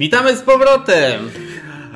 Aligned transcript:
Witamy 0.00 0.36
z 0.36 0.40
powrotem! 0.42 1.30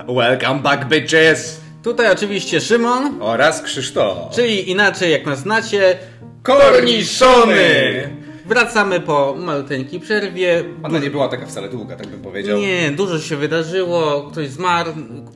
Welcome 0.08 0.60
back, 0.60 0.84
bitches! 0.84 1.60
Tutaj 1.82 2.12
oczywiście 2.12 2.60
Szymon, 2.60 3.22
Oraz 3.22 3.62
Krzysztof. 3.62 4.34
czyli 4.34 4.70
inaczej 4.70 5.12
jak 5.12 5.26
nas 5.26 5.38
znacie, 5.38 5.98
Korniszony! 6.42 8.08
Wracamy 8.46 9.00
po 9.00 9.34
maluteńkiej 9.38 10.00
przerwie. 10.00 10.64
Ona 10.82 10.98
nie 10.98 11.10
była 11.10 11.28
taka 11.28 11.46
wcale 11.46 11.68
długa, 11.68 11.96
tak 11.96 12.06
bym 12.06 12.20
powiedział. 12.22 12.58
Nie, 12.58 12.90
dużo 12.90 13.18
się 13.18 13.36
wydarzyło, 13.36 14.22
ktoś 14.32 14.48
zmarł, 14.50 14.90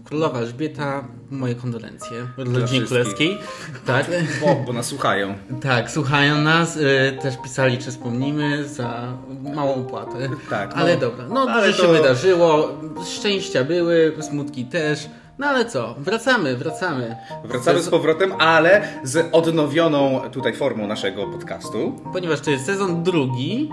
królowa 0.05 0.39
Elżbieta, 0.39 1.05
moje 1.31 1.55
kondolencje 1.55 2.27
rodzinie 2.37 2.87
królewskiej. 2.87 3.39
Tak, 3.87 4.07
Bo, 4.41 4.55
bo 4.67 4.73
nas 4.73 4.87
słuchają. 4.87 5.35
tak, 5.63 5.91
słuchają 5.91 6.41
nas, 6.41 6.77
y, 6.77 6.83
też 7.23 7.35
pisali, 7.43 7.79
czy 7.79 7.91
wspomnimy 7.91 8.69
za 8.69 9.13
małą 9.55 9.75
opłatę. 9.75 10.29
Tak, 10.51 10.71
no. 10.71 10.77
Ale 10.77 10.97
dobra, 10.97 11.25
no 11.29 11.41
dużo 11.47 11.53
Ale 11.59 11.73
się 11.73 11.83
to- 11.83 11.93
wydarzyło, 11.93 12.71
szczęścia 13.19 13.65
były, 13.65 14.13
smutki 14.21 14.65
też. 14.65 15.09
No 15.39 15.47
ale 15.47 15.65
co, 15.65 15.95
wracamy, 15.99 16.57
wracamy. 16.57 17.17
Wracamy 17.45 17.83
z 17.83 17.89
powrotem, 17.89 18.33
ale 18.39 18.89
z 19.05 19.29
odnowioną 19.33 20.21
tutaj 20.33 20.55
formą 20.55 20.87
naszego 20.87 21.27
podcastu. 21.27 22.01
Ponieważ 22.13 22.41
to 22.41 22.51
jest 22.51 22.67
sezon 22.67 23.03
drugi, 23.03 23.71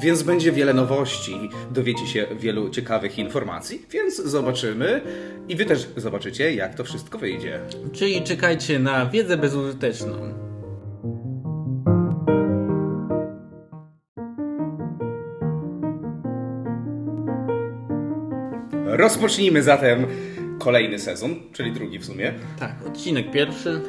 Więc 0.00 0.22
będzie 0.22 0.52
wiele 0.52 0.74
nowości, 0.74 1.50
dowiecie 1.70 2.06
się 2.06 2.26
wielu 2.38 2.70
ciekawych 2.70 3.18
informacji, 3.18 3.86
więc 3.90 4.16
zobaczymy 4.16 5.00
i 5.48 5.56
wy 5.56 5.64
też 5.64 5.88
zobaczycie, 5.96 6.54
jak 6.54 6.74
to 6.74 6.84
wszystko 6.84 7.18
wyjdzie. 7.18 7.60
czyli 7.92 8.22
czekajcie 8.22 8.78
na 8.78 9.06
wiedzę 9.06 9.36
bezużyteczną. 9.36 10.14
Rozpocznijmy 18.86 19.62
zatem 19.62 20.06
kolejny 20.64 20.98
sezon, 20.98 21.34
czyli 21.52 21.72
drugi 21.72 21.98
w 21.98 22.04
sumie. 22.04 22.34
Tak, 22.58 22.74
odcinek 22.86 23.30
pierwszy. 23.30 23.80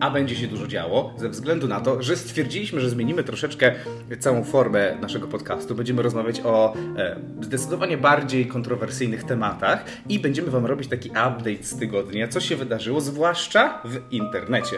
A 0.00 0.10
będzie 0.10 0.36
się 0.36 0.46
dużo 0.46 0.66
działo, 0.66 1.14
ze 1.16 1.28
względu 1.28 1.68
na 1.68 1.80
to, 1.80 2.02
że 2.02 2.16
stwierdziliśmy, 2.16 2.80
że 2.80 2.90
zmienimy 2.90 3.24
troszeczkę 3.24 3.74
całą 4.18 4.44
formę 4.44 4.96
naszego 5.00 5.26
podcastu. 5.26 5.74
Będziemy 5.74 6.02
rozmawiać 6.02 6.40
o 6.44 6.74
e, 6.96 7.20
zdecydowanie 7.40 7.98
bardziej 7.98 8.46
kontrowersyjnych 8.46 9.24
tematach 9.24 9.84
i 10.08 10.18
będziemy 10.18 10.50
Wam 10.50 10.66
robić 10.66 10.88
taki 10.88 11.08
update 11.08 11.62
z 11.62 11.78
tygodnia, 11.78 12.28
co 12.28 12.40
się 12.40 12.56
wydarzyło, 12.56 13.00
zwłaszcza 13.00 13.82
w 13.84 14.12
internecie. 14.12 14.76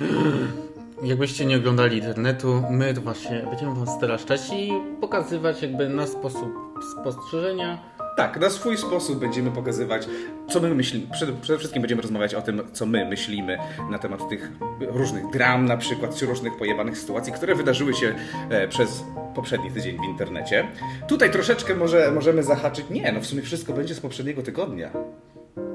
Jakbyście 1.02 1.46
nie 1.46 1.56
oglądali 1.56 1.96
internetu, 1.96 2.62
my 2.70 2.94
to 2.94 3.00
właśnie 3.00 3.46
będziemy 3.50 3.74
wam 3.74 3.86
straszczać 3.86 4.40
i 4.52 4.72
pokazywać 5.00 5.62
jakby 5.62 5.88
na 5.88 6.06
sposób 6.06 6.48
spostrzeżenia. 6.92 7.97
Tak, 8.18 8.40
na 8.40 8.50
swój 8.50 8.78
sposób 8.78 9.18
będziemy 9.18 9.50
pokazywać, 9.50 10.08
co 10.48 10.60
my 10.60 10.74
myślimy. 10.74 11.06
Przede, 11.12 11.32
przede 11.32 11.58
wszystkim 11.58 11.82
będziemy 11.82 12.02
rozmawiać 12.02 12.34
o 12.34 12.42
tym, 12.42 12.62
co 12.72 12.86
my 12.86 13.04
myślimy 13.04 13.58
na 13.90 13.98
temat 13.98 14.28
tych 14.28 14.50
różnych 14.80 15.30
dram, 15.30 15.64
na 15.64 15.76
przykład, 15.76 16.16
czy 16.16 16.26
różnych 16.26 16.56
pojebanych 16.56 16.98
sytuacji, 16.98 17.32
które 17.32 17.54
wydarzyły 17.54 17.94
się 17.94 18.14
e, 18.50 18.68
przez 18.68 19.04
poprzedni 19.34 19.70
tydzień 19.70 19.98
w 19.98 20.04
internecie. 20.04 20.68
Tutaj 21.08 21.30
troszeczkę 21.30 21.74
może, 21.74 22.12
możemy 22.12 22.42
zahaczyć. 22.42 22.90
Nie, 22.90 23.12
no 23.12 23.20
w 23.20 23.26
sumie 23.26 23.42
wszystko 23.42 23.72
będzie 23.72 23.94
z 23.94 24.00
poprzedniego 24.00 24.42
tygodnia. 24.42 24.90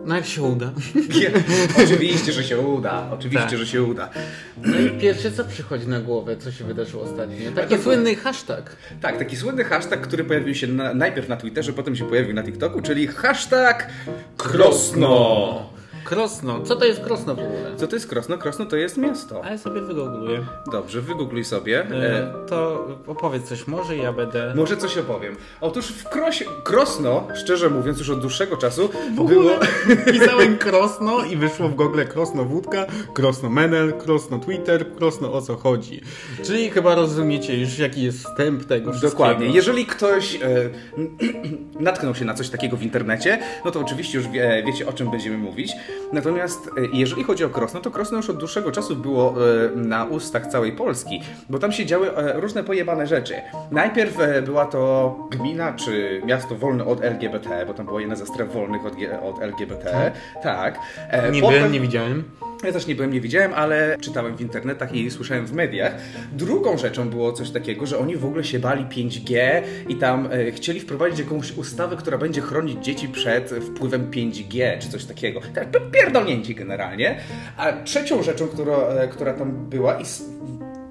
No 0.05 0.15
jak 0.15 0.25
się 0.25 0.41
uda. 0.41 0.71
Oczywiście, 1.83 2.31
że 2.31 2.43
się 2.43 2.59
uda. 2.59 3.07
Oczywiście, 3.11 3.49
Tak. 3.49 3.57
że 3.59 3.67
się 3.67 3.83
uda. 3.83 4.09
No 4.57 4.79
i 4.79 4.89
pierwsze 4.89 5.31
co 5.31 5.43
przychodzi 5.45 5.87
na 5.87 5.99
głowę, 5.99 6.37
co 6.37 6.51
się 6.51 6.63
wydarzyło 6.63 7.03
ostatnio? 7.03 7.51
Taki 7.55 7.75
to- 7.75 7.81
słynny 7.83 8.15
hashtag. 8.15 8.75
Tak, 9.01 9.17
taki 9.17 9.35
słynny 9.37 9.63
hashtag, 9.63 10.01
który 10.01 10.23
pojawił 10.23 10.55
się 10.55 10.67
na, 10.67 10.93
najpierw 10.93 11.29
na 11.29 11.37
Twitterze, 11.37 11.73
potem 11.73 11.95
się 11.95 12.09
pojawił 12.09 12.33
na 12.33 12.43
TikToku, 12.43 12.81
czyli 12.81 13.07
hashtag 13.07 13.89
Krosno. 14.37 15.69
Krosno. 16.03 16.61
Co 16.61 16.75
to 16.75 16.85
jest 16.85 17.01
Krosno 17.01 17.35
w 17.35 17.39
ogóle? 17.39 17.75
Co 17.77 17.87
to 17.87 17.95
jest 17.95 18.07
Krosno? 18.07 18.37
Krosno 18.37 18.65
to 18.65 18.75
jest 18.75 18.97
miasto. 18.97 19.41
A 19.43 19.49
ja 19.49 19.57
sobie 19.57 19.81
wygoogluję. 19.81 20.45
Dobrze, 20.71 21.01
wygoogluj 21.01 21.43
sobie. 21.43 21.79
E, 21.79 22.13
E, 22.13 22.33
to 22.47 22.87
opowiedz 23.07 23.43
coś 23.43 23.67
może, 23.67 23.97
ja 23.97 24.13
będę... 24.13 24.53
może 24.55 24.77
coś 24.77 24.97
opowiem. 24.97 25.35
Otóż 25.61 25.85
w 25.85 26.09
Krosie, 26.09 26.45
Krosno, 26.63 27.27
szczerze 27.35 27.69
mówiąc, 27.69 27.99
już 27.99 28.09
od 28.09 28.19
dłuższego 28.19 28.57
czasu 28.57 28.89
W 29.15 29.27
było... 29.27 29.51
pisałem 30.13 30.57
Krosno 30.57 31.23
i 31.23 31.37
wyszło 31.37 31.69
w 31.69 31.75
Google 31.75 32.01
Krosno 32.09 32.45
Wódka, 32.45 32.85
Krosno 33.13 33.49
Menel, 33.49 33.93
Krosno 33.93 34.39
Twitter, 34.39 34.95
Krosno 34.95 35.33
o 35.33 35.41
co 35.41 35.55
chodzi. 35.55 36.01
Czyli 36.43 36.69
chyba 36.69 36.95
rozumiecie 36.95 37.59
już 37.59 37.79
jaki 37.79 38.03
jest 38.03 38.17
wstęp 38.27 38.65
tego 38.65 38.91
wszystkiego. 38.91 39.11
Dokładnie. 39.11 39.47
Jeżeli 39.47 39.85
ktoś 39.85 40.35
e, 40.35 40.39
natknął 41.79 42.15
się 42.15 42.25
na 42.25 42.33
coś 42.33 42.49
takiego 42.49 42.77
w 42.77 42.83
internecie, 42.83 43.39
no 43.65 43.71
to 43.71 43.79
oczywiście 43.79 44.17
już 44.17 44.27
wie, 44.27 44.63
wiecie 44.65 44.87
o 44.87 44.93
czym 44.93 45.11
będziemy 45.11 45.37
mówić. 45.37 45.71
Natomiast 46.13 46.67
e, 46.67 46.71
jeżeli 46.93 47.23
chodzi 47.23 47.43
o 47.43 47.49
Krosno, 47.49 47.79
to 47.79 47.91
Krosno 47.91 48.17
już 48.17 48.29
od 48.29 48.37
dłuższego 48.37 48.71
czasu 48.71 48.95
było 48.95 49.33
e, 49.65 49.75
na 49.75 50.05
ustach 50.05 50.47
całej 50.47 50.71
Polski, 50.71 51.21
bo 51.49 51.59
tam 51.59 51.71
się 51.71 51.85
działy 51.85 52.15
e, 52.17 52.39
różne 52.39 52.63
pojebane 52.63 53.07
rzeczy. 53.07 53.35
Najpierw 53.71 54.17
była 54.45 54.65
to 54.65 55.15
gmina 55.31 55.73
czy 55.73 56.21
miasto 56.25 56.55
wolne 56.55 56.85
od 56.85 57.01
LGBT, 57.03 57.65
bo 57.67 57.73
tam 57.73 57.85
była 57.85 57.99
jedna 58.01 58.15
ze 58.15 58.25
stref 58.25 58.53
wolnych 58.53 58.85
od, 58.85 58.93
od 59.23 59.41
LGBT. 59.41 60.11
Tak. 60.43 60.79
E, 61.09 61.31
Nie 61.31 61.41
potem- 61.41 61.71
nie 61.71 61.79
widziałem. 61.79 62.23
Ja 62.63 62.73
też 62.73 62.87
nie 62.87 62.95
byłem, 62.95 63.13
nie 63.13 63.21
widziałem, 63.21 63.53
ale 63.53 63.97
czytałem 64.01 64.37
w 64.37 64.41
internetach 64.41 64.95
i 64.95 65.11
słyszałem 65.11 65.45
w 65.45 65.53
mediach. 65.53 65.95
Drugą 66.31 66.77
rzeczą 66.77 67.09
było 67.09 67.33
coś 67.33 67.49
takiego, 67.49 67.85
że 67.85 67.99
oni 67.99 68.17
w 68.17 68.25
ogóle 68.25 68.43
się 68.43 68.59
bali 68.59 68.85
5G 68.85 69.61
i 69.89 69.95
tam 69.95 70.29
e, 70.31 70.51
chcieli 70.51 70.79
wprowadzić 70.79 71.19
jakąś 71.19 71.57
ustawę, 71.57 71.95
która 71.95 72.17
będzie 72.17 72.41
chronić 72.41 72.85
dzieci 72.85 73.07
przed 73.07 73.49
wpływem 73.49 74.11
5G 74.11 74.79
czy 74.79 74.89
coś 74.89 75.05
takiego. 75.05 75.41
Tak, 75.53 75.67
pierdolnięci 75.91 76.55
generalnie. 76.55 77.19
A 77.57 77.73
trzecią 77.73 78.23
rzeczą, 78.23 78.47
która, 78.47 78.77
e, 78.77 79.07
która 79.07 79.33
tam 79.33 79.69
była 79.69 80.01
i 80.01 80.05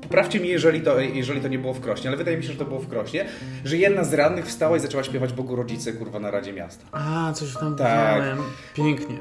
Poprawcie 0.03 0.41
mi, 0.41 0.49
jeżeli 0.49 0.81
to, 0.81 1.01
jeżeli 1.01 1.41
to 1.41 1.49
nie 1.49 1.59
było 1.59 1.75
w 1.75 1.81
Krośnie, 1.81 2.09
ale 2.09 2.17
wydaje 2.17 2.37
mi 2.37 2.43
się, 2.43 2.53
że 2.53 2.59
to 2.59 2.65
było 2.65 2.81
w 2.81 2.89
Krośnie, 2.89 3.25
że 3.65 3.77
jedna 3.77 4.05
z 4.05 4.15
radnych 4.15 4.47
wstała 4.47 4.77
i 4.77 4.81
zaczęła 4.81 5.05
śpiewać 5.05 5.33
Bogu 5.33 5.57
Rodzice, 5.57 5.93
kurwa, 5.93 6.21
na 6.21 6.31
Radzie 6.31 6.53
Miasta. 6.53 6.85
A, 6.93 7.33
coś 7.33 7.55
tam 7.55 7.77
Tak. 7.77 8.23
widziałem. 8.23 8.39
Pięknie. 8.75 9.17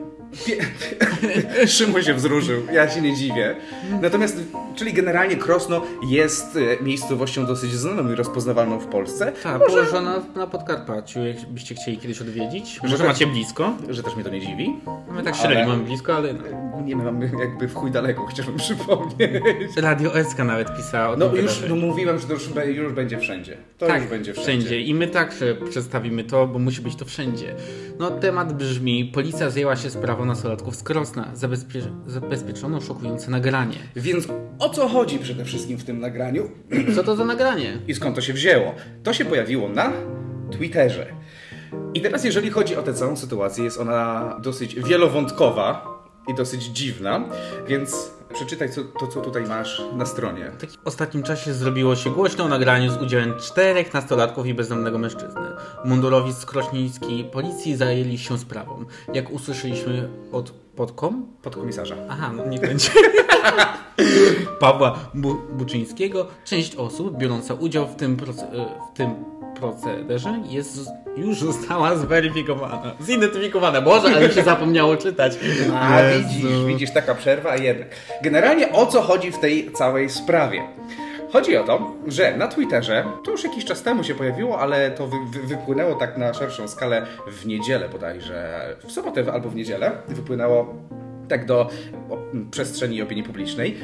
Szymon 1.67 2.03
się 2.03 2.13
wzruszył, 2.13 2.61
ja 2.73 2.89
się 2.89 3.01
nie 3.01 3.15
dziwię. 3.15 3.55
Natomiast, 4.01 4.37
czyli 4.75 4.93
generalnie 4.93 5.35
Krosno 5.35 5.81
jest 6.09 6.57
e, 6.79 6.83
miejscowością 6.83 7.45
dosyć 7.45 7.71
znaną 7.73 8.11
i 8.11 8.15
rozpoznawalną 8.15 8.79
w 8.79 8.85
Polsce. 8.87 9.31
Tak, 9.43 9.65
położona 9.65 10.21
na 10.35 10.47
Podkarpaciu, 10.47 11.19
jakbyście 11.25 11.75
chcieli 11.75 11.97
kiedyś 11.97 12.21
odwiedzić. 12.21 12.79
Może 12.83 13.03
macie 13.03 13.27
blisko? 13.27 13.73
Że 13.89 14.03
też 14.03 14.15
mnie 14.15 14.23
to 14.23 14.29
nie 14.29 14.41
dziwi. 14.41 14.75
My 15.11 15.23
tak 15.23 15.33
Ale- 15.33 15.43
średnio 15.43 15.67
mamy 15.67 15.83
blisko, 15.83 16.15
ale 16.15 16.33
no. 16.33 16.39
Nie 16.85 16.95
mamy 16.95 17.31
jakby 17.39 17.67
w 17.67 17.73
chuj 17.73 17.91
daleko, 17.91 18.25
chciałbym 18.25 18.57
przypomnieć. 18.57 19.77
Radio 19.77 20.23
SK 20.23 20.37
nawet 20.37 20.77
pisała 20.77 21.09
o 21.13 21.17
No 21.17 21.29
tym 21.29 21.43
już 21.45 21.63
no, 21.69 21.75
mówiłem, 21.75 22.19
że 22.19 22.27
to 22.27 22.33
już, 22.33 22.49
już 22.65 22.93
będzie 22.93 23.19
wszędzie. 23.19 23.57
To 23.77 23.87
tak, 23.87 24.01
już 24.01 24.09
będzie 24.09 24.33
wszędzie. 24.33 24.81
I 24.81 24.93
my 24.93 25.07
także 25.07 25.55
przedstawimy 25.69 26.23
to, 26.23 26.47
bo 26.47 26.59
musi 26.59 26.81
być 26.81 26.95
to 26.95 27.05
wszędzie. 27.05 27.55
No, 27.99 28.11
temat 28.11 28.53
brzmi: 28.53 29.05
Policja 29.13 29.49
zjęła 29.49 29.75
się 29.75 29.89
sprawą 29.89 30.25
nastolatków 30.25 30.75
z 30.75 30.83
Krosna. 30.83 31.31
Zabezpie- 31.35 31.91
zabezpieczono 32.07 32.81
szokujące 32.81 33.31
nagranie. 33.31 33.77
Więc 33.95 34.27
o 34.59 34.69
co 34.69 34.87
chodzi 34.87 35.19
przede 35.19 35.45
wszystkim 35.45 35.77
w 35.77 35.83
tym 35.83 35.99
nagraniu 35.99 36.49
Co 36.95 37.03
to 37.03 37.15
za 37.15 37.25
nagranie? 37.25 37.77
i 37.87 37.95
skąd 37.95 38.15
to 38.15 38.21
się 38.21 38.33
wzięło? 38.33 38.73
To 39.03 39.13
się 39.13 39.25
pojawiło 39.25 39.69
na 39.69 39.91
Twitterze. 40.51 41.05
I 41.93 42.01
teraz, 42.01 42.23
jeżeli 42.23 42.49
chodzi 42.49 42.75
o 42.75 42.81
tę 42.81 42.93
całą 42.93 43.15
sytuację, 43.15 43.63
jest 43.63 43.79
ona 43.79 44.35
dosyć 44.43 44.75
wielowątkowa 44.75 45.91
i 46.27 46.33
dosyć 46.35 46.63
dziwna, 46.63 47.21
więc 47.67 48.11
przeczytaj 48.33 48.69
co, 48.71 48.81
to, 48.99 49.07
co 49.07 49.21
tutaj 49.21 49.43
masz 49.43 49.81
na 49.93 50.05
stronie. 50.05 50.51
W 50.83 50.87
ostatnim 50.87 51.23
czasie 51.23 51.53
zrobiło 51.53 51.95
się 51.95 52.09
głośno 52.09 52.43
o 52.43 52.47
nagraniu 52.47 52.91
z 52.91 53.01
udziałem 53.01 53.33
czterech 53.39 53.93
nastolatków 53.93 54.46
i 54.46 54.53
bezdomnego 54.53 54.97
mężczyzny. 54.97 55.41
Mundurowi 55.85 56.34
z 56.34 56.46
krośnickiej 56.46 57.23
policji 57.23 57.75
zajęli 57.75 58.17
się 58.17 58.37
sprawą. 58.37 58.85
Jak 59.13 59.31
usłyszeliśmy 59.31 60.09
od 60.31 60.51
podkom? 60.51 61.28
Podkomisarza. 61.41 61.96
Aha, 62.09 62.31
no 62.35 62.46
nie 62.46 62.59
będzie. 62.59 62.90
Pawła 64.59 64.99
Bu- 65.13 65.41
Buczyńskiego. 65.53 66.28
Część 66.46 66.75
osób 66.75 67.17
biorąca 67.17 67.53
udział 67.53 67.87
w 67.87 67.96
tym, 67.96 68.17
w 68.17 68.97
tym 68.97 69.09
procederze 69.61 70.43
jest, 70.49 70.79
już 71.17 71.40
została 71.40 71.96
zweryfikowana. 71.96 72.96
Zidentyfikowana. 72.99 73.81
Boże, 73.81 74.08
ale 74.08 74.28
mi 74.28 74.34
się 74.34 74.43
zapomniało 74.43 74.97
czytać. 74.97 75.34
A 75.75 76.02
Jezu. 76.02 76.29
widzisz, 76.29 76.66
widzisz, 76.67 76.91
taka 76.91 77.16
przerwa, 77.16 77.52
a 77.52 77.58
jednak. 77.58 77.87
Generalnie 78.23 78.72
o 78.72 78.85
co 78.85 79.02
chodzi 79.02 79.31
w 79.31 79.40
tej 79.40 79.72
całej 79.72 80.09
sprawie? 80.09 80.63
Chodzi 81.34 81.58
o 81.58 81.63
to, 81.63 81.93
że 82.08 82.37
na 82.37 82.47
Twitterze, 82.47 83.05
to 83.23 83.31
już 83.31 83.43
jakiś 83.43 83.66
czas 83.66 83.81
temu 83.81 84.03
się 84.03 84.16
pojawiło, 84.16 84.59
ale 84.59 84.91
to 84.91 85.08
wy, 85.08 85.17
wy, 85.34 85.47
wypłynęło 85.47 85.96
tak 85.96 86.17
na 86.17 86.34
szerszą 86.34 86.67
skalę 86.67 87.05
w 87.28 87.46
niedzielę 87.46 87.90
bodajże, 87.90 88.61
w 88.87 88.91
sobotę 88.91 89.34
albo 89.34 89.49
w 89.49 89.55
niedzielę, 89.55 89.91
wypłynęło 90.08 90.75
tak 91.29 91.46
do 91.46 91.69
przestrzeni 92.52 93.02
opinii 93.02 93.23
publicznej. 93.23 93.78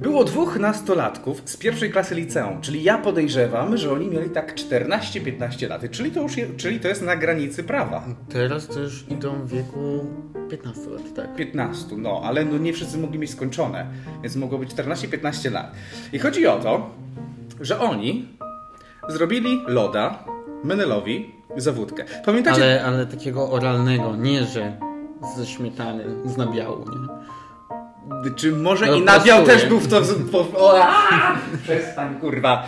Było 0.00 0.24
dwóch 0.24 0.58
nastolatków 0.58 1.42
z 1.44 1.56
pierwszej 1.56 1.90
klasy 1.90 2.14
liceum, 2.14 2.60
czyli 2.60 2.82
ja 2.82 2.98
podejrzewam, 2.98 3.76
że 3.76 3.92
oni 3.92 4.08
mieli 4.08 4.30
tak 4.30 4.54
14-15 4.54 5.68
lat, 5.68 5.82
czyli 5.90 6.10
to 6.10 6.22
już 6.22 6.36
je, 6.36 6.46
czyli 6.56 6.80
to 6.80 6.88
jest 6.88 7.02
na 7.02 7.16
granicy 7.16 7.64
prawa. 7.64 8.04
Teraz 8.28 8.66
to 8.66 8.80
już 8.80 9.04
idą 9.08 9.32
w 9.32 9.48
wieku 9.48 10.06
15 10.50 10.90
lat, 10.90 11.14
tak. 11.16 11.34
15, 11.34 11.96
no, 11.96 12.20
ale 12.24 12.44
no 12.44 12.58
nie 12.58 12.72
wszyscy 12.72 12.98
mogli 12.98 13.18
mieć 13.18 13.30
skończone, 13.30 13.86
więc 14.22 14.36
mogło 14.36 14.58
być 14.58 14.70
14-15 14.70 15.52
lat. 15.52 15.72
I 16.12 16.18
chodzi 16.18 16.46
o 16.46 16.58
to, 16.58 16.90
że 17.60 17.80
oni 17.80 18.28
zrobili 19.08 19.62
loda 19.66 20.24
Menelowi 20.64 21.34
za 21.56 21.72
wódkę. 21.72 22.04
Pamiętacie? 22.24 22.62
Ale, 22.62 22.84
ale 22.84 23.06
takiego 23.06 23.50
oralnego, 23.50 24.16
nie 24.16 24.44
że 24.44 24.76
ze 25.36 25.46
śmietany, 25.46 26.04
z 26.24 26.36
nabiału, 26.36 26.78
nie? 26.78 27.08
Czy 28.36 28.52
może 28.52 28.86
No, 28.86 28.94
i 28.94 29.02
nabiał 29.02 29.44
też 29.44 29.66
był 29.66 29.78
w 29.80 29.88
to... 29.88 30.02
Po, 30.32 30.38
o, 30.58 30.82
aaa! 30.82 31.38
Przestań, 31.62 32.20
kurwa. 32.20 32.66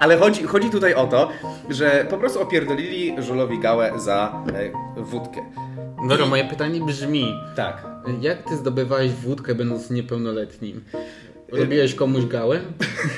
Ale 0.00 0.16
chodzi, 0.18 0.42
chodzi 0.42 0.70
tutaj 0.70 0.94
o 0.94 1.06
to, 1.06 1.28
że 1.70 2.06
po 2.10 2.18
prostu 2.18 2.42
opierdolili 2.42 3.22
żulowi 3.22 3.58
gałę 3.58 3.92
za 3.96 4.42
e, 4.96 5.02
wódkę. 5.02 5.40
Dobra, 6.08 6.26
moje 6.26 6.44
pytanie 6.44 6.80
brzmi, 6.80 7.34
Tak. 7.56 7.86
jak 8.20 8.42
ty 8.42 8.56
zdobywałeś 8.56 9.10
wódkę 9.12 9.54
będąc 9.54 9.90
niepełnoletnim? 9.90 10.84
Robiłeś 11.52 11.94
komuś 11.94 12.24
gałę? 12.24 12.60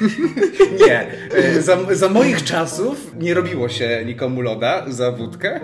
Nie. 0.86 1.06
E, 1.34 1.62
Za, 1.62 1.76
za 1.94 2.08
moich 2.08 2.44
czasów 2.44 3.14
nie 3.18 3.34
robiło 3.34 3.68
się 3.68 4.02
nikomu 4.06 4.40
loda 4.40 4.84
za 4.88 5.12
wódkę. 5.12 5.60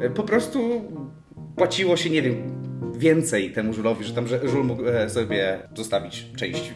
E, 0.00 0.10
Po 0.10 0.22
prostu 0.22 0.84
płaciło 1.56 1.96
się, 1.96 2.10
nie 2.10 2.22
wiem, 2.22 2.59
więcej 2.92 3.52
temu 3.52 3.72
żulowi, 3.72 4.04
że 4.04 4.14
tam 4.14 4.26
że 4.26 4.48
żul 4.48 4.64
mógł 4.64 4.86
e, 4.88 5.10
sobie 5.10 5.58
zostawić 5.76 6.26
część 6.36 6.74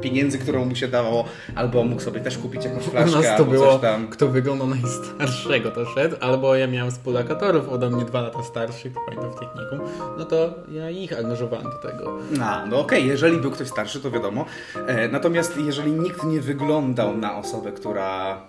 pieniędzy, 0.00 0.38
którą 0.38 0.64
mu 0.64 0.76
się 0.76 0.88
dało, 0.88 1.24
albo 1.54 1.84
mógł 1.84 2.02
sobie 2.02 2.20
też 2.20 2.38
kupić 2.38 2.64
jakąś 2.64 2.88
U 2.88 2.90
flaszkę, 2.90 3.16
nas 3.16 3.24
to 3.24 3.32
albo 3.32 3.44
było, 3.44 3.72
coś 3.72 3.80
tam. 3.80 4.08
kto 4.08 4.28
wyglądał 4.28 4.66
najstarszego 4.66 5.70
to 5.70 5.86
szedł, 5.86 6.16
albo 6.20 6.56
ja 6.56 6.66
miałem 6.66 6.90
współlokatorów 6.90 7.68
ode 7.68 7.90
mnie 7.90 8.04
dwa 8.04 8.20
lata 8.20 8.42
starszych, 8.42 8.92
pamiętam 9.06 9.32
w 9.32 9.34
technikum, 9.34 9.80
no 10.18 10.24
to 10.24 10.54
ja 10.72 10.90
ich 10.90 11.18
angażowałem 11.18 11.64
do 11.64 11.90
tego. 11.90 12.18
A, 12.42 12.66
no 12.66 12.78
okej, 12.80 13.06
jeżeli 13.06 13.36
był 13.38 13.50
ktoś 13.50 13.68
starszy, 13.68 14.00
to 14.00 14.10
wiadomo. 14.10 14.44
E, 14.86 15.08
natomiast 15.08 15.56
jeżeli 15.56 15.92
nikt 15.92 16.24
nie 16.24 16.40
wyglądał 16.40 17.16
na 17.16 17.36
osobę, 17.36 17.72
która 17.72 18.40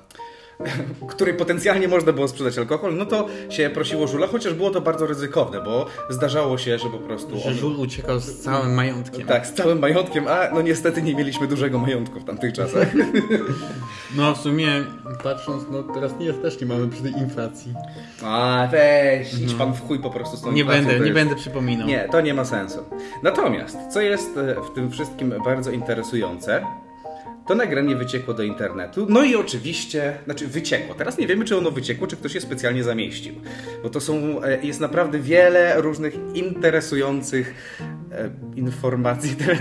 której 1.07 1.33
potencjalnie 1.33 1.87
można 1.87 2.11
było 2.11 2.27
sprzedać 2.27 2.57
alkohol, 2.57 2.97
no 2.97 3.05
to 3.05 3.27
się 3.49 3.69
prosiło 3.69 4.07
żula, 4.07 4.27
chociaż 4.27 4.53
było 4.53 4.69
to 4.71 4.81
bardzo 4.81 5.05
ryzykowne, 5.07 5.61
bo 5.61 5.85
zdarzało 6.09 6.57
się, 6.57 6.77
że 6.79 6.89
po 6.89 6.97
prostu 6.97 7.39
Że 7.39 7.49
on, 7.49 7.53
żul 7.55 7.79
uciekał 7.79 8.19
z 8.19 8.39
całym 8.39 8.73
majątkiem. 8.73 9.27
tak, 9.27 9.47
z 9.47 9.53
całym 9.53 9.79
majątkiem, 9.79 10.27
a 10.27 10.49
no 10.53 10.61
niestety 10.61 11.01
nie 11.01 11.15
mieliśmy 11.15 11.47
dużego 11.47 11.79
majątku 11.79 12.19
w 12.19 12.23
tamtych 12.23 12.53
czasach. 12.53 12.87
No 14.15 14.35
w 14.35 14.37
sumie, 14.37 14.67
patrząc, 15.23 15.63
no 15.71 15.83
teraz 15.83 16.11
nie, 16.19 16.33
też 16.33 16.61
nie 16.61 16.67
mamy 16.67 16.87
przy 16.87 17.01
tej 17.03 17.11
inflacji. 17.11 17.73
A 18.23 18.67
weź, 18.71 19.33
idź 19.33 19.53
pan 19.53 19.73
w 19.73 19.87
chuj 19.87 19.99
po 19.99 20.09
prostu 20.09 20.37
z 20.37 20.41
tą 20.41 20.51
Nie 20.51 20.65
będę, 20.65 20.93
nie 20.93 20.99
jest- 20.99 21.13
będę 21.13 21.35
przypominał. 21.35 21.87
Nie, 21.87 22.09
to 22.11 22.21
nie 22.21 22.33
ma 22.33 22.45
sensu. 22.45 22.79
Natomiast, 23.23 23.77
co 23.93 24.01
jest 24.01 24.37
e, 24.37 24.55
w 24.71 24.73
tym 24.75 24.91
wszystkim 24.91 25.33
bardzo 25.45 25.71
interesujące, 25.71 26.65
to 27.47 27.55
nagranie 27.55 27.95
wyciekło 27.95 28.33
do 28.33 28.43
internetu. 28.43 29.05
No 29.09 29.23
i 29.23 29.35
oczywiście, 29.35 30.17
znaczy 30.25 30.47
wyciekło. 30.47 30.95
Teraz 30.95 31.17
nie 31.17 31.27
wiemy, 31.27 31.45
czy 31.45 31.57
ono 31.57 31.71
wyciekło, 31.71 32.07
czy 32.07 32.15
ktoś 32.17 32.35
je 32.35 32.41
specjalnie 32.41 32.83
zamieścił. 32.83 33.33
Bo 33.83 33.89
to 33.89 34.01
są, 34.01 34.43
e, 34.43 34.61
jest 34.65 34.79
naprawdę 34.79 35.19
wiele 35.19 35.81
różnych 35.81 36.13
interesujących 36.33 37.53
e, 38.11 38.29
informacji. 38.55 39.35
Teraz, 39.35 39.59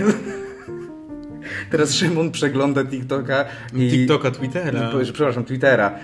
teraz 1.71 1.93
Szymon 1.93 2.31
przegląda 2.31 2.85
TikToka 2.85 3.45
i... 3.73 3.91
TikToka, 3.91 4.31
Twittera. 4.31 4.91
i- 5.01 5.03
Przepraszam, 5.13 5.45
Twittera. 5.45 5.99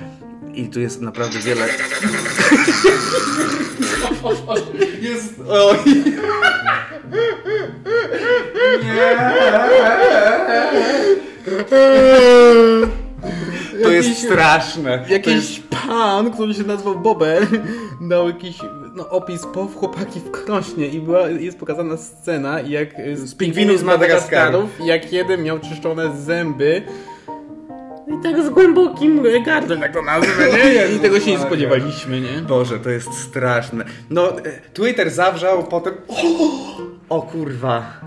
I 0.53 0.69
tu 0.69 0.79
jest 0.79 1.01
naprawdę 1.01 1.39
wiele... 1.39 1.65
Jest... 5.01 5.33
Jakiś- 5.39 6.03
straszne. 9.47 11.28
To 13.83 13.91
jest... 13.91 14.09
Jakiś 15.09 15.61
pan, 15.87 16.31
który 16.31 16.53
się 16.53 16.63
nazywał 16.63 16.99
Bober, 16.99 17.47
dał 18.09 18.27
jakiś 18.27 18.57
no, 18.95 19.09
opis 19.09 19.45
POW 19.45 19.75
chłopaki 19.75 20.19
w 20.19 20.31
Krośnie 20.31 20.87
i 20.87 20.99
była, 20.99 21.29
jest 21.29 21.59
pokazana 21.59 21.97
scena, 21.97 22.61
jak 22.61 22.99
y, 22.99 23.17
z 23.17 23.35
pingwinów 23.35 23.79
z 23.79 23.83
Madagaskarów. 23.83 24.69
jak 24.85 25.13
jeden 25.13 25.43
miał 25.43 25.59
czyszczone 25.59 26.17
zęby 26.17 26.83
i 28.07 28.23
tak 28.23 28.43
z 28.43 28.49
głębokim 28.49 29.23
gardłem, 29.45 29.81
jak 29.81 29.93
to 29.93 30.01
nazwę, 30.01 30.45
nie? 30.53 30.85
I 30.95 30.99
tego 30.99 31.19
się 31.19 31.31
nie 31.31 31.39
spodziewaliśmy, 31.39 32.21
nie? 32.21 32.41
Boże, 32.41 32.79
to 32.79 32.89
jest 32.89 33.13
straszne. 33.13 33.85
No, 34.09 34.39
e, 34.39 34.41
Twitter 34.73 35.09
zawrzał, 35.09 35.63
potem... 35.63 35.93
O, 36.07 36.15
o 37.17 37.21
kurwa. 37.21 38.01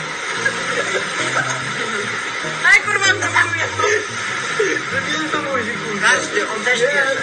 Też. 6.81 7.19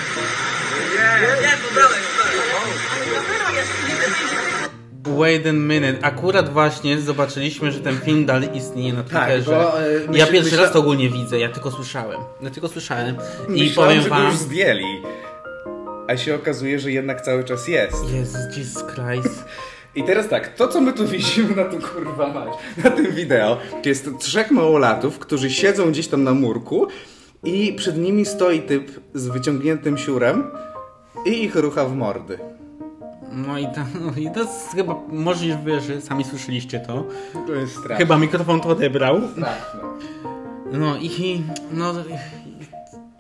Nie, 0.96 1.28
nie, 1.28 1.42
nie 1.42 1.60
Wait 5.19 5.48
a 5.48 5.51
minute, 5.54 5.98
akurat 6.06 6.54
właśnie 6.54 7.00
zobaczyliśmy, 7.00 7.72
że 7.72 7.80
ten 7.80 7.98
film 8.00 8.25
dalej 8.25 8.50
istnieje 8.57 8.94
na 8.94 9.04
Tak, 9.04 9.10
Twitterze. 9.30 9.51
bo, 9.51 9.81
e, 9.81 10.18
ja 10.18 10.28
pierwszy 10.28 10.44
myślę- 10.51 10.63
raz 10.63 10.72
to 10.74 10.80
ogólnie 10.80 11.10
widzę, 11.10 11.40
ja 11.40 11.50
tylko 11.50 11.72
słyszałem. 11.72 12.19
Ja 12.42 12.50
tylko 12.50 12.68
słyszałem. 12.68 13.16
I 13.48 13.51
Myślałem, 13.51 13.74
powiem 13.75 14.01
że 14.04 14.10
go 14.10 14.16
wam... 14.16 14.25
już 14.25 14.36
zdjęli. 14.36 15.01
A 16.07 16.18
się 16.18 16.36
okazuje, 16.36 16.80
że 16.80 16.92
jednak 16.92 17.22
cały 17.22 17.44
czas 17.44 17.68
jest. 17.68 17.96
Jezus, 18.13 18.57
Jesus 18.57 18.84
Christ. 18.94 19.46
I 19.96 20.04
teraz 20.04 20.28
tak, 20.30 20.56
to 20.56 20.68
co 20.68 20.81
my 20.81 20.94
tu 20.94 21.07
widzimy 21.07 21.56
na 21.56 21.66
tu 21.66 21.78
kurwa 21.88 22.28
mać, 22.28 22.54
na 22.84 22.90
tym 22.90 23.12
wideo, 23.12 23.57
to 23.84 23.90
jest 23.90 24.10
trzech 24.19 24.51
małolatów, 24.51 25.19
którzy 25.19 25.50
siedzą 25.51 25.92
gdzieś 25.92 26.07
tam 26.07 26.24
na 26.24 26.34
murku 26.34 26.88
i 27.44 27.74
przed 27.74 27.97
nimi 27.97 28.25
stoi 28.25 28.62
typ 28.62 29.01
z 29.13 29.27
wyciągniętym 29.27 29.97
siurem 29.97 30.44
i 31.25 31.44
ich 31.44 31.56
rucha 31.56 31.86
w 31.86 31.95
mordy. 31.95 32.39
No 33.31 33.57
i, 33.57 33.65
ta, 33.65 33.86
no 34.06 34.12
i 34.18 34.31
to 34.31 34.39
jest 34.39 34.71
chyba 34.75 34.95
możliwe, 35.09 35.81
że 35.81 36.01
sami 36.01 36.24
słyszeliście 36.24 36.80
to. 36.80 37.06
To 37.47 37.53
jest 37.53 37.71
straszne. 37.71 37.95
Chyba 37.95 38.18
mikrofon 38.18 38.62
to 38.62 38.69
odebrał. 38.69 39.21
Straszne. 39.31 39.80
No 40.71 40.97
i 40.97 41.44
no, 41.71 41.94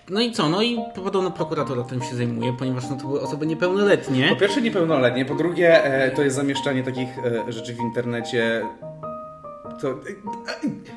no 0.09 0.21
i 0.21 0.31
co? 0.31 0.49
No 0.49 0.61
i 0.61 0.79
podobno 0.95 1.31
prokuratura 1.31 1.83
tym 1.83 2.01
się 2.01 2.15
zajmuje, 2.15 2.53
ponieważ 2.53 2.89
no, 2.89 2.95
to 2.95 3.07
były 3.07 3.21
osoby 3.21 3.45
niepełnoletnie. 3.45 4.29
Po 4.29 4.35
pierwsze 4.35 4.61
niepełnoletnie, 4.61 5.25
po 5.25 5.35
drugie 5.35 5.83
e, 5.83 6.11
to 6.11 6.21
jest 6.21 6.35
zamieszczanie 6.35 6.83
takich 6.83 7.09
e, 7.47 7.51
rzeczy 7.51 7.73
w 7.73 7.79
internecie. 7.79 8.65
To, 9.81 9.99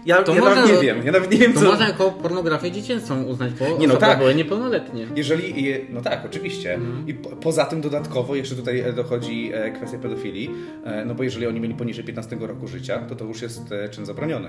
ja, 0.06 0.22
To 0.22 0.34
ja 0.34 0.40
można- 0.40 0.56
nawet 0.56 0.72
nie 0.72 0.82
wiem, 0.82 1.06
ja 1.06 1.12
nawet 1.12 1.30
nie 1.32 1.38
wiem 1.38 1.52
To 1.52 1.60
co... 1.60 1.66
można 1.66 1.88
jako 1.88 2.10
pornografię 2.10 2.70
dziecięcą 2.70 3.22
uznać, 3.22 3.52
bo 3.52 3.78
Nie, 3.78 3.88
no 3.88 3.96
tak. 3.96 4.18
były 4.18 4.34
niepełnoletnie. 4.34 5.06
Jeżeli, 5.16 5.64
je- 5.64 5.80
no 5.90 6.00
tak, 6.00 6.22
oczywiście. 6.26 6.74
Mhm. 6.74 7.08
I 7.08 7.14
po, 7.14 7.28
poza 7.30 7.64
tym 7.64 7.80
dodatkowo 7.80 8.34
jeszcze 8.34 8.54
tutaj 8.54 8.80
e, 8.80 8.92
dochodzi 8.92 9.50
e, 9.54 9.70
kwestia 9.70 9.98
pedofilii, 9.98 10.50
e, 10.84 11.04
no 11.04 11.14
bo 11.14 11.22
jeżeli 11.22 11.46
oni 11.46 11.60
mieli 11.60 11.74
poniżej 11.74 12.04
15 12.04 12.36
roku 12.40 12.68
życia, 12.68 12.98
to 12.98 13.16
to 13.16 13.24
już 13.24 13.42
jest 13.42 13.62
czyn 13.90 14.06
zabroniony. 14.06 14.48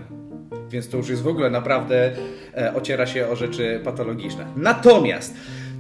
Więc 0.69 0.89
to 0.89 0.97
już 0.97 1.09
jest 1.09 1.21
w 1.21 1.27
ogóle 1.27 1.49
naprawdę 1.49 2.11
ociera 2.75 3.07
się 3.07 3.27
o 3.27 3.35
rzeczy 3.35 3.81
patologiczne. 3.83 4.45
Natomiast 4.55 5.33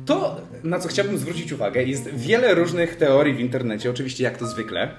to, 0.05 0.41
na 0.63 0.79
co 0.79 0.87
chciałbym 0.89 1.17
zwrócić 1.17 1.51
uwagę, 1.51 1.83
jest 1.83 2.09
wiele 2.15 2.55
różnych 2.55 2.95
teorii 2.95 3.33
w 3.33 3.39
internecie, 3.39 3.89
oczywiście 3.89 4.23
jak 4.23 4.37
to 4.37 4.47
zwykle. 4.47 4.91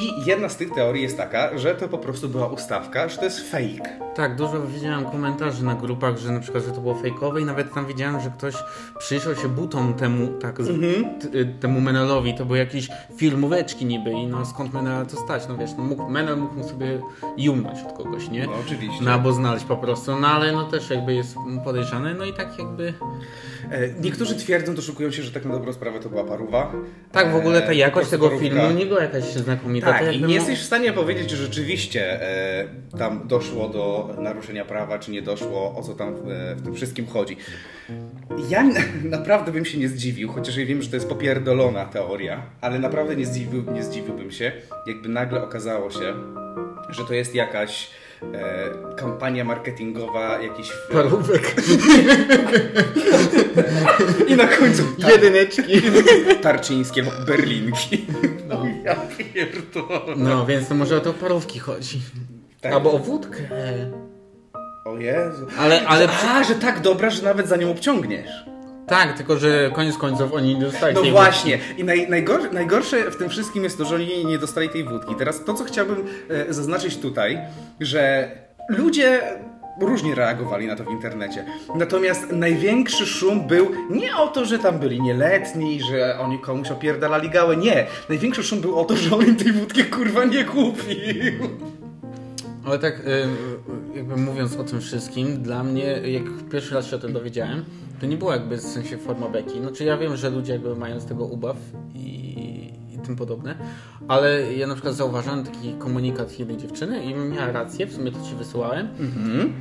I 0.00 0.26
jedna 0.26 0.48
z 0.48 0.56
tych 0.56 0.70
teorii 0.70 1.02
jest 1.02 1.16
taka, 1.16 1.58
że 1.58 1.74
to 1.74 1.88
po 1.88 1.98
prostu 1.98 2.28
była 2.28 2.46
ustawka, 2.46 3.08
że 3.08 3.18
to 3.18 3.24
jest 3.24 3.50
fake. 3.50 3.98
Tak, 4.14 4.36
dużo 4.36 4.60
widziałem 4.66 5.04
komentarzy 5.04 5.64
na 5.64 5.74
grupach, 5.74 6.18
że 6.18 6.32
na 6.32 6.40
przykład, 6.40 6.64
że 6.64 6.70
to 6.72 6.80
było 6.80 6.94
fejkowe 6.94 7.40
i 7.40 7.44
nawet 7.44 7.74
tam 7.74 7.86
widziałem, 7.86 8.20
że 8.20 8.30
ktoś 8.30 8.54
przyjrzał 8.98 9.34
się 9.34 9.48
butom 9.48 9.94
temu, 9.94 10.28
tak, 10.40 10.60
Mhm. 10.60 11.04
t, 11.20 11.38
y, 11.38 11.46
temu 11.60 11.80
Menelowi, 11.80 12.34
to 12.34 12.44
były 12.44 12.58
jakieś 12.58 12.88
filmóweczki 13.16 13.84
niby 13.86 14.10
i 14.10 14.26
no 14.26 14.46
skąd 14.46 14.72
Menel 14.74 15.06
to 15.06 15.16
stać, 15.16 15.42
no 15.48 15.56
wiesz, 15.56 15.70
no 15.78 15.84
mógł, 15.84 16.10
Menel 16.10 16.36
mógł 16.36 16.68
sobie 16.68 17.00
jumnąć 17.36 17.78
od 17.82 17.92
kogoś, 17.92 18.28
nie? 18.30 18.46
No 18.46 18.52
oczywiście. 18.66 19.04
No 19.04 19.10
albo 19.12 19.32
znaleźć 19.32 19.64
po 19.64 19.76
prostu, 19.76 20.20
no 20.20 20.28
ale 20.28 20.52
no 20.52 20.64
też 20.64 20.90
jakby 20.90 21.14
jest 21.14 21.36
podejrzane, 21.64 22.14
no 22.14 22.24
i 22.24 22.32
tak 22.32 22.58
jakby... 22.58 22.94
E, 23.70 23.88
Niektórzy 24.00 24.34
twierdzą, 24.36 24.74
doszukują 24.74 25.10
się, 25.10 25.22
że 25.22 25.30
tak 25.32 25.44
na 25.44 25.52
dobrą 25.54 25.72
sprawę 25.72 26.00
to 26.00 26.08
była 26.08 26.24
paruwa. 26.24 26.72
Tak, 27.12 27.32
w 27.32 27.36
ogóle 27.36 27.62
ta 27.62 27.68
E, 27.68 27.74
jakość 27.74 28.06
po 28.06 28.10
tego 28.10 28.26
prostu 28.26 28.42
filmu 28.44 28.60
parówka. 28.60 28.78
nie 28.78 28.86
była 28.86 29.02
jakaś 29.02 29.24
znakomita. 29.24 29.83
Tak, 29.84 30.04
to 30.04 30.10
i 30.10 30.22
nie 30.22 30.34
jesteś 30.34 30.60
w 30.60 30.64
stanie 30.64 30.92
powiedzieć, 30.92 31.28
czy 31.28 31.36
rzeczywiście 31.36 32.22
e, 32.22 32.68
tam 32.98 33.28
doszło 33.28 33.68
do 33.68 34.14
naruszenia 34.18 34.64
prawa, 34.64 34.98
czy 34.98 35.10
nie 35.10 35.22
doszło, 35.22 35.74
o 35.76 35.82
co 35.82 35.94
tam 35.94 36.08
e, 36.08 36.54
w 36.54 36.64
tym 36.64 36.74
wszystkim 36.74 37.06
chodzi. 37.06 37.36
Ja 38.48 38.64
naprawdę 39.18 39.52
bym 39.52 39.64
się 39.64 39.78
nie 39.78 39.88
zdziwił, 39.88 40.32
chociaż 40.32 40.56
ja 40.56 40.66
wiem, 40.66 40.82
że 40.82 40.88
to 40.88 40.96
jest 40.96 41.08
popierdolona 41.08 41.84
teoria, 41.84 42.42
ale 42.60 42.78
naprawdę 42.78 43.16
nie, 43.16 43.26
zdziwił, 43.26 43.64
nie 43.72 43.82
zdziwiłbym 43.82 44.30
się, 44.30 44.52
jakby 44.86 45.08
nagle 45.08 45.42
okazało 45.42 45.90
się, 45.90 46.14
że 46.90 47.04
to 47.04 47.14
jest 47.14 47.34
jakaś 47.34 47.90
e, 48.34 48.70
kampania 48.96 49.44
marketingowa, 49.44 50.42
jakiś... 50.42 50.72
Parówek. 50.92 51.54
I 54.28 54.36
na 54.36 54.46
końcu 54.46 54.82
tar- 55.00 55.10
Jedyneczki. 55.10 55.82
tarczyńskie 56.42 57.04
berlinki. 57.26 58.06
Ja 58.84 58.96
pierdolę. 59.18 60.14
no, 60.16 60.46
więc 60.46 60.68
to 60.68 60.74
może 60.74 60.96
o 60.96 61.00
to 61.00 61.12
parówki 61.12 61.58
chodzi. 61.58 62.00
Tak. 62.60 62.72
Albo 62.72 62.92
o 62.92 62.98
wódkę. 62.98 63.42
O 64.84 64.98
Jezu. 64.98 65.46
Ale, 65.58 65.86
ale. 65.86 66.08
A, 66.28 66.44
że 66.44 66.54
tak 66.54 66.80
dobra, 66.80 67.10
że 67.10 67.22
nawet 67.22 67.48
za 67.48 67.56
nią 67.56 67.70
obciągniesz. 67.70 68.44
Tak, 68.86 69.16
tylko 69.16 69.38
że 69.38 69.70
koniec 69.74 69.96
końców 69.96 70.32
oni 70.32 70.54
nie 70.54 70.60
dostali 70.60 70.94
No 70.94 71.02
tej 71.02 71.10
właśnie. 71.10 71.58
I 71.78 71.84
naj, 71.84 72.08
najgor, 72.08 72.52
najgorsze 72.52 73.10
w 73.10 73.16
tym 73.16 73.28
wszystkim 73.28 73.64
jest 73.64 73.78
to, 73.78 73.84
że 73.84 73.94
oni 73.94 74.24
nie 74.26 74.38
dostali 74.38 74.68
tej 74.68 74.84
wódki. 74.84 75.14
Teraz 75.14 75.44
to, 75.44 75.54
co 75.54 75.64
chciałbym 75.64 76.06
e, 76.30 76.52
zaznaczyć 76.54 76.96
tutaj, 76.96 77.38
że 77.80 78.30
ludzie 78.68 79.22
różnie 79.80 80.14
reagowali 80.14 80.66
na 80.66 80.76
to 80.76 80.84
w 80.84 80.90
internecie. 80.90 81.44
Natomiast 81.74 82.32
największy 82.32 83.06
szum 83.06 83.46
był 83.46 83.70
nie 83.90 84.16
o 84.16 84.28
to, 84.28 84.44
że 84.44 84.58
tam 84.58 84.78
byli 84.78 85.02
nieletni, 85.02 85.80
że 85.90 86.18
oni 86.18 86.38
komuś 86.38 86.70
opierdalali 86.70 87.30
gałę. 87.30 87.56
Nie. 87.56 87.86
Największy 88.08 88.42
szum 88.42 88.60
był 88.60 88.78
o 88.78 88.84
to, 88.84 88.96
że 88.96 89.16
on 89.16 89.26
im 89.26 89.36
tej 89.36 89.52
wódki 89.52 89.84
kurwa 89.84 90.24
nie 90.24 90.44
kupił. 90.44 91.48
Ale 92.64 92.78
tak, 92.78 93.00
y, 93.00 93.10
y, 93.10 93.96
jakby 93.96 94.16
mówiąc 94.16 94.56
o 94.56 94.64
tym 94.64 94.80
wszystkim, 94.80 95.42
dla 95.42 95.64
mnie, 95.64 95.84
jak 95.84 96.22
pierwszy 96.52 96.74
raz 96.74 96.86
się 96.86 96.96
o 96.96 96.98
tym 96.98 97.12
dowiedziałem, 97.12 97.64
to 98.00 98.06
nie 98.06 98.16
było 98.16 98.32
jakby 98.32 98.56
w 98.56 98.60
sensie 98.60 98.98
forma 98.98 99.28
beki. 99.28 99.60
Znaczy 99.60 99.84
ja 99.84 99.96
wiem, 99.96 100.16
że 100.16 100.30
ludzie 100.30 100.52
jakby 100.52 100.76
mają 100.76 101.00
z 101.00 101.06
tego 101.06 101.24
ubaw 101.24 101.56
i 101.94 102.63
tym 103.06 103.16
podobne, 103.16 103.54
ale 104.08 104.54
ja 104.54 104.66
na 104.66 104.74
przykład 104.74 104.94
zauważyłem 104.94 105.44
taki 105.44 105.72
komunikat 105.72 106.38
jednej 106.38 106.56
dziewczyny 106.56 107.04
i 107.04 107.14
miała 107.14 107.52
rację, 107.52 107.86
w 107.86 107.92
sumie 107.92 108.12
to 108.12 108.18
ci 108.30 108.34
wysyłałem, 108.34 108.88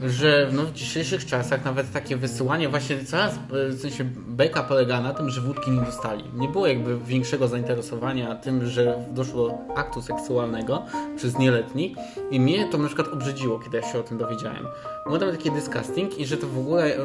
że 0.08 0.50
no, 0.54 0.64
w 0.64 0.74
dzisiejszych 0.74 1.26
czasach 1.26 1.66
nawet 1.66 1.92
takie 1.92 2.18
wysyłanie 2.18 2.70
właśnie 2.70 3.06
coraz, 3.06 3.40
w 3.50 3.80
sensie 3.82 4.06
beka 4.28 4.64
polega 4.64 5.02
na 5.02 5.14
tym, 5.14 5.30
że 5.30 5.42
wódki 5.42 5.72
nie 5.72 5.82
dostali. 5.82 6.24
Nie 6.36 6.48
było 6.48 6.68
jakby 6.68 7.00
większego 7.00 7.48
zainteresowania 7.48 8.36
tym, 8.36 8.66
że 8.66 9.06
doszło 9.14 9.48
do 9.48 9.76
aktu 9.76 10.02
seksualnego 10.02 10.86
przez 11.16 11.38
nieletnich 11.38 11.98
i 12.32 12.40
mnie 12.40 12.68
to 12.68 12.78
na 12.78 12.88
przykład 12.88 13.08
obrzydziło, 13.08 13.60
kiedy 13.60 13.78
ja 13.78 13.92
się 13.92 14.00
o 14.00 14.04
tym 14.04 14.18
dowiedziałem. 14.18 14.66
Było 15.06 15.18
tam 15.18 15.32
takie 15.32 15.52
disgusting 15.52 16.20
i 16.20 16.26
że 16.26 16.38
to 16.38 16.48
w 16.48 16.58
ogóle 16.58 16.98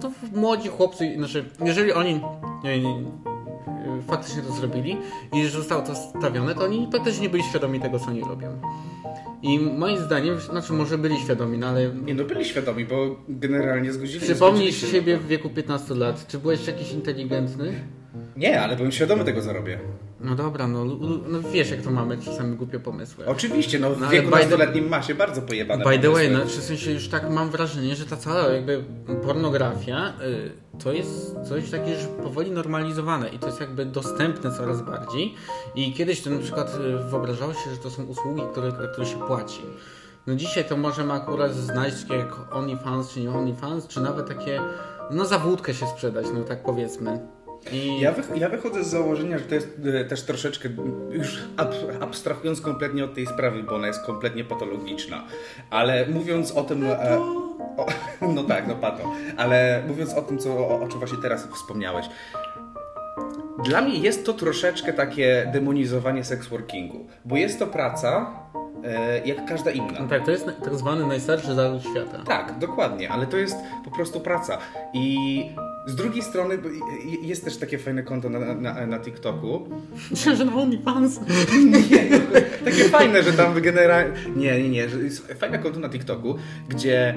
to 0.00 0.10
młodzi 0.32 0.68
chłopcy, 0.68 1.14
znaczy 1.16 1.44
jeżeli 1.64 1.92
oni 1.92 2.20
nie, 2.64 2.80
nie, 2.80 3.02
faktycznie 4.02 4.42
to 4.42 4.52
zrobili 4.52 4.96
i 5.32 5.44
że 5.44 5.50
zostało 5.50 5.82
to 5.82 5.94
stawione, 5.94 6.54
to 6.54 6.64
oni 6.64 6.88
praktycznie 6.90 7.22
nie 7.22 7.28
byli 7.30 7.42
świadomi 7.42 7.80
tego, 7.80 7.98
co 7.98 8.06
oni 8.06 8.20
robią. 8.20 8.60
I 9.42 9.58
moim 9.58 9.98
zdaniem, 9.98 10.40
znaczy 10.40 10.72
może 10.72 10.98
byli 10.98 11.16
świadomi, 11.20 11.58
no 11.58 11.66
ale 11.66 11.90
Nie 11.94 12.14
no, 12.14 12.24
byli 12.24 12.44
świadomi, 12.44 12.84
bo 12.84 13.16
generalnie 13.28 13.92
zgodzili 13.92 14.20
Przypomnij 14.20 14.72
się 14.72 14.86
siebie 14.86 15.12
na 15.12 15.18
to. 15.18 15.24
w 15.24 15.28
wieku 15.28 15.50
15 15.50 15.94
lat. 15.94 16.26
Czy 16.28 16.38
byłeś 16.38 16.66
jakiś 16.66 16.92
inteligentny? 16.92 17.72
Nie, 18.36 18.60
ale 18.60 18.76
byłem 18.76 18.92
świadomy 18.92 19.24
tego, 19.24 19.42
co 19.42 19.52
robię. 19.52 19.78
No 20.20 20.34
dobra, 20.34 20.68
no, 20.68 20.84
no 21.28 21.40
wiesz 21.52 21.70
jak 21.70 21.82
to 21.82 21.90
mamy 21.90 22.18
czasami 22.18 22.56
głupie 22.56 22.80
pomysły. 22.80 23.26
Oczywiście, 23.26 23.78
no 23.78 23.90
w 23.90 24.00
No, 24.00 24.08
wieku 24.08 24.30
nastoletnim 24.30 24.88
ma 24.88 25.02
się 25.02 25.14
bardzo 25.14 25.42
pojebane 25.42 25.84
By 25.84 25.98
the 25.98 26.10
way, 26.10 26.30
no, 26.30 26.44
w 26.44 26.50
sensie 26.50 26.92
już 26.92 27.08
tak 27.08 27.30
mam 27.30 27.50
wrażenie, 27.50 27.96
że 27.96 28.06
ta 28.06 28.16
cała 28.16 28.48
jakby 28.52 28.84
pornografia 29.22 30.08
y, 30.08 30.63
to 30.78 30.92
jest 30.92 31.36
coś 31.48 31.70
takie 31.70 31.90
już 31.90 32.02
powoli 32.22 32.50
normalizowane 32.50 33.28
i 33.28 33.38
to 33.38 33.46
jest 33.46 33.60
jakby 33.60 33.86
dostępne 33.86 34.50
coraz 34.52 34.82
bardziej. 34.82 35.34
I 35.74 35.92
kiedyś 35.92 36.22
to 36.22 36.30
na 36.30 36.38
przykład 36.38 36.74
y, 36.74 37.10
wyobrażało 37.10 37.54
się, 37.54 37.70
że 37.70 37.76
to 37.76 37.90
są 37.90 38.04
usługi, 38.04 38.42
które, 38.52 38.70
za 38.70 38.88
które 38.88 39.06
się 39.06 39.18
płaci. 39.18 39.60
No 40.26 40.34
dzisiaj 40.34 40.64
to 40.64 40.76
możemy 40.76 41.12
akurat 41.12 41.54
znaleźć 41.54 42.02
takie 42.02 42.14
jak 42.14 42.52
OnlyFans 42.52 43.10
czy 43.10 43.20
nie 43.20 43.30
OnlyFans, 43.30 43.86
czy 43.86 44.00
nawet 44.00 44.28
takie, 44.28 44.60
no 45.10 45.24
za 45.24 45.38
wódkę 45.38 45.74
się 45.74 45.86
sprzedać, 45.86 46.26
no 46.34 46.44
tak 46.44 46.62
powiedzmy. 46.62 47.20
I... 47.72 48.00
Ja, 48.00 48.12
wych, 48.12 48.30
ja 48.36 48.48
wychodzę 48.48 48.84
z 48.84 48.86
założenia, 48.86 49.38
że 49.38 49.44
to 49.44 49.54
jest 49.54 49.68
e, 49.84 50.04
też 50.04 50.22
troszeczkę, 50.22 50.68
już 51.10 51.38
ab, 51.56 51.74
abstrahując 52.00 52.60
kompletnie 52.60 53.04
od 53.04 53.14
tej 53.14 53.26
sprawy, 53.26 53.62
bo 53.62 53.74
ona 53.74 53.86
jest 53.86 54.06
kompletnie 54.06 54.44
patologiczna, 54.44 55.24
ale 55.70 56.06
mówiąc 56.06 56.52
o 56.52 56.64
tym... 56.64 56.84
E, 56.84 57.18
o, 57.76 57.86
no 58.34 58.44
tak, 58.44 58.68
no 58.68 58.74
pato, 58.74 59.12
ale 59.36 59.82
mówiąc 59.88 60.14
o 60.14 60.22
tym, 60.22 60.38
co, 60.38 60.50
o, 60.58 60.80
o 60.80 60.88
czym 60.88 60.98
właśnie 60.98 61.18
teraz 61.18 61.46
wspomniałeś, 61.46 62.06
dla 63.64 63.80
mnie 63.80 63.98
jest 63.98 64.26
to 64.26 64.32
troszeczkę 64.32 64.92
takie 64.92 65.50
demonizowanie 65.52 66.24
seksworkingu, 66.24 67.06
bo 67.24 67.36
jest 67.36 67.58
to 67.58 67.66
praca 67.66 68.30
e, 68.84 69.26
jak 69.26 69.46
każda 69.46 69.70
inna. 69.70 70.00
No 70.00 70.08
tak, 70.08 70.24
to 70.24 70.30
jest 70.30 70.46
tak 70.64 70.74
zwany 70.74 71.06
najstarszy 71.06 71.54
zawód 71.54 71.82
świata. 71.82 72.24
Tak, 72.26 72.58
dokładnie, 72.58 73.10
ale 73.10 73.26
to 73.26 73.36
jest 73.36 73.56
po 73.84 73.90
prostu 73.90 74.20
praca. 74.20 74.58
I 74.92 75.40
z 75.86 75.94
drugiej 75.94 76.22
strony 76.22 76.58
jest 77.22 77.44
też 77.44 77.56
takie 77.56 77.78
fajne 77.78 78.02
konto 78.02 78.30
na, 78.30 78.54
na, 78.54 78.86
na 78.86 78.98
TikToku. 79.00 79.68
Myślę, 80.10 80.36
że 80.36 80.44
na 80.44 80.54
OnlyFans. 80.54 81.20
Nie, 81.90 82.20
takie 82.64 82.84
fajne, 82.88 83.22
że 83.22 83.32
tam 83.32 83.60
generalnie... 83.60 84.12
Nie, 84.36 84.62
nie, 84.62 84.68
nie, 84.68 84.88
fajne 85.38 85.58
konto 85.58 85.80
na 85.80 85.88
TikToku, 85.88 86.34
gdzie 86.68 87.14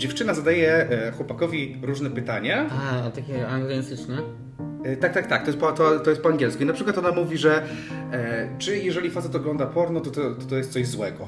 dziewczyna 0.00 0.34
zadaje 0.34 0.72
e, 0.90 1.12
chłopakowi 1.12 1.76
różne 1.82 2.10
pytania. 2.10 2.66
A, 3.06 3.10
takie 3.10 3.48
anglojęzyczne. 3.48 4.18
E, 4.84 4.96
Tak, 4.96 5.12
tak, 5.14 5.26
tak, 5.26 5.40
to 5.42 5.46
jest 5.46 5.58
po, 5.60 5.72
to, 5.72 6.00
to 6.00 6.10
jest 6.10 6.22
po 6.22 6.28
angielsku. 6.28 6.62
I 6.62 6.66
na 6.66 6.72
przykład 6.72 6.98
ona 6.98 7.12
mówi, 7.12 7.38
że 7.38 7.62
e, 8.12 8.48
czy 8.58 8.78
jeżeli 8.78 9.10
facet 9.10 9.34
ogląda 9.34 9.66
porno, 9.66 10.00
to 10.00 10.10
to, 10.10 10.20
to 10.34 10.46
to 10.48 10.56
jest 10.56 10.72
coś 10.72 10.86
złego. 10.86 11.26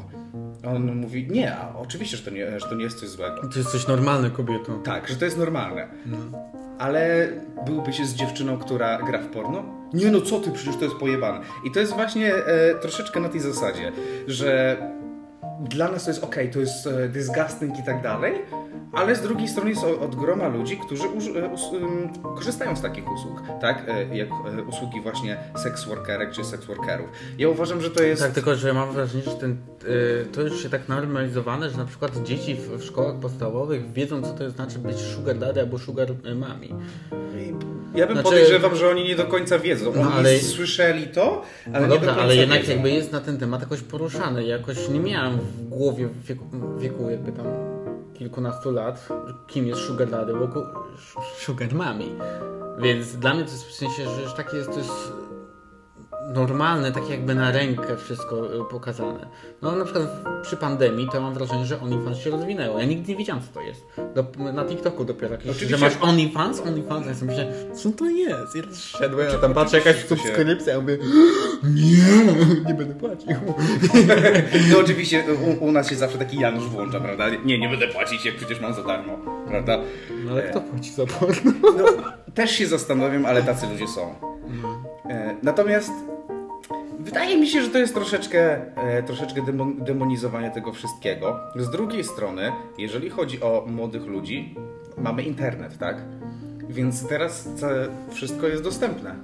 A 0.65 0.69
On 0.71 0.97
mówi, 0.97 1.29
nie, 1.31 1.57
a 1.57 1.75
oczywiście, 1.79 2.17
że 2.17 2.23
to 2.23 2.31
nie, 2.31 2.61
że 2.61 2.67
to 2.69 2.75
nie 2.75 2.85
jest 2.85 3.01
coś 3.01 3.09
złego. 3.09 3.49
To 3.53 3.59
jest 3.59 3.71
coś 3.73 3.87
normalne, 3.89 4.31
kobieto. 4.31 4.79
Tak, 4.85 5.09
że 5.09 5.17
to 5.17 5.25
jest 5.25 5.39
normalne. 5.39 5.89
Ale 6.79 7.29
byłby 7.67 7.93
się 7.93 8.07
z 8.07 8.15
dziewczyną, 8.15 8.59
która 8.59 8.99
gra 9.03 9.19
w 9.19 9.27
porno? 9.27 9.63
Nie 9.95 10.11
no, 10.11 10.21
co 10.21 10.41
ty, 10.41 10.51
przecież 10.51 10.77
to 10.77 10.85
jest 10.85 10.97
pojebane. 10.97 11.41
I 11.65 11.71
to 11.71 11.81
jest 11.81 11.93
właśnie 11.93 12.35
e, 12.35 12.75
troszeczkę 12.75 13.21
na 13.21 13.29
tej 13.29 13.41
zasadzie, 13.41 13.93
że 14.27 14.77
dla 15.69 15.89
nas 15.89 16.05
to 16.05 16.11
jest 16.11 16.25
ok, 16.25 16.37
to 16.53 16.59
jest 16.61 16.87
e, 16.87 17.09
disgusting 17.09 17.79
i 17.79 17.83
tak 17.83 18.03
dalej, 18.03 18.35
ale 18.93 19.17
z 19.17 19.21
drugiej 19.21 19.49
strony 19.49 19.71
jest 19.71 19.85
od 19.85 20.15
groma 20.15 20.49
ludzi, 20.49 20.77
którzy 20.77 21.05
e, 21.05 21.49
us, 21.49 21.61
korzystają 22.37 22.77
z 22.77 22.83
takich 22.83 23.05
usług, 23.13 23.43
tak? 23.61 23.85
E, 23.89 24.17
jak 24.17 24.29
usługi 24.69 25.01
właśnie 25.01 25.37
sex 25.57 25.85
workerek 25.85 26.31
czy 26.33 26.45
sex 26.45 26.65
workerów. 26.65 27.09
Ja 27.39 27.49
uważam, 27.49 27.81
że 27.81 27.91
to 27.91 28.03
jest... 28.03 28.23
Tak, 28.23 28.33
tylko 28.33 28.55
że 28.57 28.73
mam 28.75 28.93
wrażenie, 28.93 29.25
że 29.25 29.31
ten, 29.31 29.57
to 30.33 30.41
już 30.43 30.63
się 30.63 30.71
tak 30.71 30.89
normalizowane, 30.89 31.71
że 31.71 31.77
na 31.79 31.85
przykład 31.85 32.23
dzieci 32.23 32.55
w, 32.79 32.85
szkołach 32.85 33.15
podstawowych 33.17 33.93
wiedzą, 33.93 34.23
co 34.23 34.33
to 34.33 34.51
znaczy 34.51 34.79
być 34.79 34.97
sugar 34.97 35.39
daddy 35.39 35.61
albo 35.61 35.79
sugar 35.79 36.09
mami. 36.37 36.69
Ja 37.95 38.07
bym 38.07 38.15
Znaczy- 38.17 38.29
podejrzewał, 38.31 38.77
że 38.77 38.89
oni 38.91 39.05
nie 39.05 39.17
do 39.17 39.25
końca 39.25 39.59
wiedzą. 39.59 39.93
Oni 39.93 40.03
No, 40.03 40.13
ale- 40.13 40.39
słyszeli 40.39 41.07
to, 41.07 41.43
ale 41.67 41.73
No 41.73 41.81
nie 41.81 41.89
do 41.89 41.95
dobra, 41.95 42.09
końca 42.09 42.23
ale 42.23 42.37
jednak 42.37 42.61
wiedzą. 42.61 42.73
jakby 42.73 42.91
jest 42.91 43.13
na 43.13 43.21
ten 43.21 43.39
temat 43.39 43.61
jakoś 43.61 43.81
poruszany. 43.81 44.45
Jakoś 44.45 44.89
nie 44.89 45.01
miałem 45.01 45.39
w 45.53 45.69
głowie 45.69 46.09
w 46.09 46.23
wieku, 46.23 46.45
wieku 46.79 47.11
jakby 47.11 47.33
tam 47.33 47.47
kilkunastu 48.15 48.71
lat, 48.71 49.09
kim 49.47 49.67
jest 49.67 49.81
sugar 49.81 50.11
daddy, 50.11 50.35
bo 50.35 50.49
sugar 51.39 51.75
mami. 51.75 52.15
Więc 52.79 53.17
dla 53.17 53.35
mnie 53.35 53.45
to 53.45 53.51
jest 53.51 53.65
w 53.65 53.73
sensie, 53.73 54.05
że 54.05 54.37
takie 54.37 54.57
jest, 54.57 54.71
to 54.71 54.79
jest 54.79 55.13
normalne, 56.35 56.93
tak 56.93 57.11
jakby 57.11 57.35
na 57.35 57.51
rękę 57.51 57.97
wszystko 57.97 58.55
y, 58.55 58.65
pokazane. 58.71 59.27
No 59.63 59.77
na 59.77 59.85
przykład 59.85 60.07
przy 60.43 60.57
pandemii 60.57 61.09
to 61.13 61.21
mam 61.21 61.35
wrażenie, 61.35 61.67
że 61.67 61.81
OnlyFans 61.81 62.19
się 62.19 62.31
rozwinęło. 62.31 62.79
Ja 62.79 62.85
nigdy 62.85 63.13
nie 63.13 63.19
wiedziałem 63.19 63.43
co 63.43 63.49
to 63.55 63.61
jest. 63.61 63.87
Do, 64.15 64.53
na 64.53 64.65
TikToku 64.65 65.05
dopiero 65.05 65.33
jakieś, 65.33 65.51
Oczywiście. 65.51 65.77
że 65.77 65.85
masz 65.85 65.95
OnlyFans, 66.01 66.61
OnlyFans, 66.61 67.07
ja 67.07 67.15
sobie 67.15 67.33
myślę, 67.33 67.53
co 67.75 67.91
to 67.91 68.07
jest? 68.07 68.57
Ja 68.57 68.63
szedłem, 68.75 69.29
a 69.35 69.39
tam 69.39 69.55
patrzę 69.55 69.79
jakaś 69.79 70.05
subskrypcja, 70.05 70.73
ja 70.73 70.81
mówię, 70.81 70.99
nie, 71.65 72.35
nie 72.69 72.75
będę 72.75 72.95
płacił. 72.95 73.29
No 74.73 74.79
oczywiście 74.79 75.25
u, 75.61 75.65
u 75.65 75.73
nas 75.73 75.91
się 75.91 75.97
zawsze 75.97 76.19
taki 76.19 76.39
Janusz 76.39 76.65
włącza, 76.65 77.01
prawda? 77.01 77.25
Nie, 77.45 77.59
nie 77.59 77.69
będę 77.69 77.89
płacić, 77.89 78.25
jak 78.25 78.37
przecież 78.37 78.61
mam 78.61 78.75
za 78.75 78.83
darmo, 78.83 79.19
prawda? 79.49 79.79
No 80.25 80.33
ale 80.33 80.43
kto 80.43 80.61
płaci 80.61 80.91
za 80.91 81.07
porno? 81.07 81.53
No, 81.63 81.85
też 82.35 82.51
się 82.51 82.67
zastanawiam, 82.67 83.27
ale 83.27 83.43
tacy 83.43 83.67
ludzie 83.67 83.89
są. 83.89 84.15
E, 85.11 85.37
natomiast 85.43 85.93
wydaje 87.05 87.39
mi 87.39 87.47
się, 87.47 87.63
że 87.63 87.69
to 87.69 87.79
jest 87.79 87.95
troszeczkę, 87.95 88.61
e, 88.77 89.03
troszeczkę 89.03 89.43
demon, 89.43 89.77
demonizowanie 89.85 90.51
tego 90.51 90.73
wszystkiego. 90.73 91.41
Z 91.57 91.71
drugiej 91.71 92.05
strony, 92.05 92.53
jeżeli 92.79 93.11
chodzi 93.11 93.43
o 93.43 93.65
młodych 93.67 94.07
ludzi, 94.07 94.55
mamy 94.99 95.23
internet, 95.23 95.79
tak? 95.79 95.97
Więc 96.69 97.09
teraz 97.09 97.49
wszystko 98.11 98.49
jest 98.49 98.63
dostępne. 98.63 99.15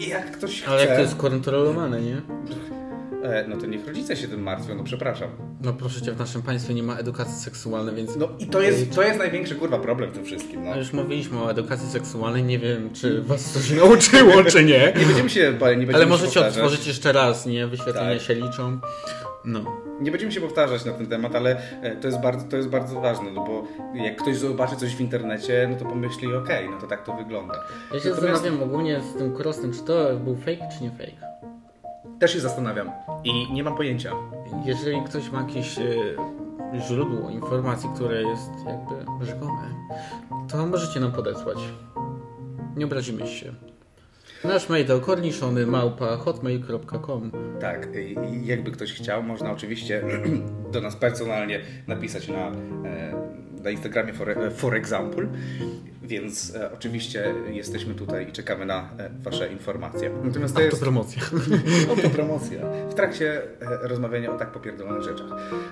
I 0.00 0.08
jak 0.08 0.30
ktoś 0.30 0.62
chce... 0.62 0.70
Ale 0.70 0.86
jak 0.86 0.94
to 0.94 1.00
jest 1.00 1.16
kontrolowane, 1.16 2.00
nie? 2.00 2.20
E, 3.22 3.44
no 3.48 3.56
to 3.56 3.66
niech 3.66 3.86
rodzice 3.86 4.16
się 4.16 4.28
tym 4.28 4.42
martwią, 4.42 4.74
no 4.74 4.84
przepraszam. 4.84 5.28
No 5.62 5.72
proszę 5.72 6.02
cię, 6.02 6.12
w 6.12 6.18
naszym 6.18 6.42
państwie 6.42 6.74
nie 6.74 6.82
ma 6.82 6.96
edukacji 6.96 7.34
seksualnej, 7.34 7.94
więc... 7.94 8.16
No 8.16 8.28
i 8.38 8.46
to 8.46 8.60
jest, 8.60 8.94
to 8.94 9.02
jest 9.02 9.18
największy 9.18 9.54
kurwa 9.54 9.78
problem 9.78 10.10
w 10.10 10.14
tym 10.14 10.24
wszystkim. 10.24 10.64
No. 10.64 10.70
No 10.70 10.76
już 10.76 10.92
mówiliśmy 10.92 11.42
o 11.42 11.50
edukacji 11.50 11.88
seksualnej, 11.88 12.44
nie 12.44 12.58
wiem, 12.58 12.90
czy 12.92 13.22
was 13.22 13.52
coś 13.52 13.70
nauczyło, 13.80 14.44
czy 14.44 14.64
nie. 14.64 14.92
Nie 14.98 15.06
będziemy 15.06 15.30
się, 15.30 15.52
nie 15.52 15.58
będziemy 15.58 15.94
Ale 15.94 16.06
możecie 16.06 16.40
odtworzyć 16.40 16.86
jeszcze 16.86 17.12
raz, 17.12 17.46
nie? 17.46 17.66
Wyświetlenia 17.66 18.14
Tak. 18.14 18.22
się 18.22 18.34
liczą. 18.34 18.80
No. 19.44 19.64
nie 20.00 20.10
będziemy 20.10 20.32
się 20.32 20.40
powtarzać 20.40 20.84
na 20.84 20.92
ten 20.92 21.06
temat, 21.06 21.34
ale 21.34 21.56
e, 21.82 21.96
to 21.96 22.08
jest 22.08 22.20
bardzo, 22.20 22.48
to 22.48 22.56
jest 22.56 22.68
bardzo 22.68 23.00
ważne, 23.00 23.30
no 23.30 23.44
bo 23.44 23.64
jak 23.94 24.16
ktoś 24.16 24.36
zobaczy 24.36 24.76
coś 24.76 24.96
w 24.96 25.00
internecie, 25.00 25.68
no 25.70 25.76
to 25.76 25.84
pomyśli, 25.84 26.34
okej, 26.34 26.68
no 26.70 26.80
to 26.80 26.86
tak 26.86 27.04
to 27.04 27.16
wygląda. 27.16 27.54
Ja 27.54 28.00
się 28.00 28.08
Natomiast 28.08 28.20
zastanawiam 28.20 28.62
ogólnie 28.62 29.00
z 29.14 29.18
tym 29.18 29.36
krostem, 29.36 29.72
czy 29.72 29.82
to 29.82 30.16
był 30.16 30.36
fake, 30.36 30.68
czy 30.78 30.84
nie 30.84 30.90
fake. 30.90 31.30
Też 32.20 32.32
się 32.32 32.40
zastanawiam 32.40 32.90
i 33.24 33.52
nie 33.52 33.64
mam 33.64 33.76
pojęcia. 33.76 34.12
Jeżeli 34.64 35.02
ktoś 35.04 35.30
ma 35.30 35.40
jakieś 35.40 35.78
e, 35.78 35.84
źródło 36.88 37.30
informacji, 37.30 37.88
które 37.94 38.22
jest 38.22 38.50
jakby 38.66 39.26
rzekome, 39.26 39.62
to 40.48 40.66
możecie 40.66 41.00
nam 41.00 41.12
podesłać. 41.12 41.58
Nie 42.76 42.84
obrazimy 42.84 43.26
się. 43.26 43.54
Nasz 44.44 44.68
mail 44.68 44.86
to 44.86 45.00
korniszony 45.00 45.66
małpa 45.66 46.16
hotmail.com 46.16 47.30
Tak, 47.60 47.88
i 47.96 48.46
jakby 48.46 48.70
ktoś 48.70 48.92
chciał, 48.92 49.22
można 49.22 49.52
oczywiście 49.52 50.02
do 50.72 50.80
nas 50.80 50.96
personalnie 50.96 51.60
napisać 51.86 52.28
na, 52.28 52.48
e, 52.88 53.14
na 53.62 53.70
Instagramie 53.70 54.12
for, 54.12 54.36
for 54.56 54.74
example, 54.74 55.26
więc 56.02 56.54
e, 56.54 56.72
oczywiście 56.74 57.34
jesteśmy 57.50 57.94
tutaj 57.94 58.28
i 58.28 58.32
czekamy 58.32 58.66
na 58.66 58.90
e, 58.98 59.10
Wasze 59.22 59.52
informacje. 59.52 60.10
Natomiast 60.24 60.54
to 60.54 60.60
jest 60.60 60.80
promocja. 60.80 61.22
autopromocja 61.90 62.60
w 62.90 62.94
trakcie 62.94 63.42
e, 63.42 63.88
rozmawiania 63.88 64.32
o 64.32 64.38
tak 64.38 64.52
popierdolonych 64.52 65.02
rzeczach. 65.02 65.26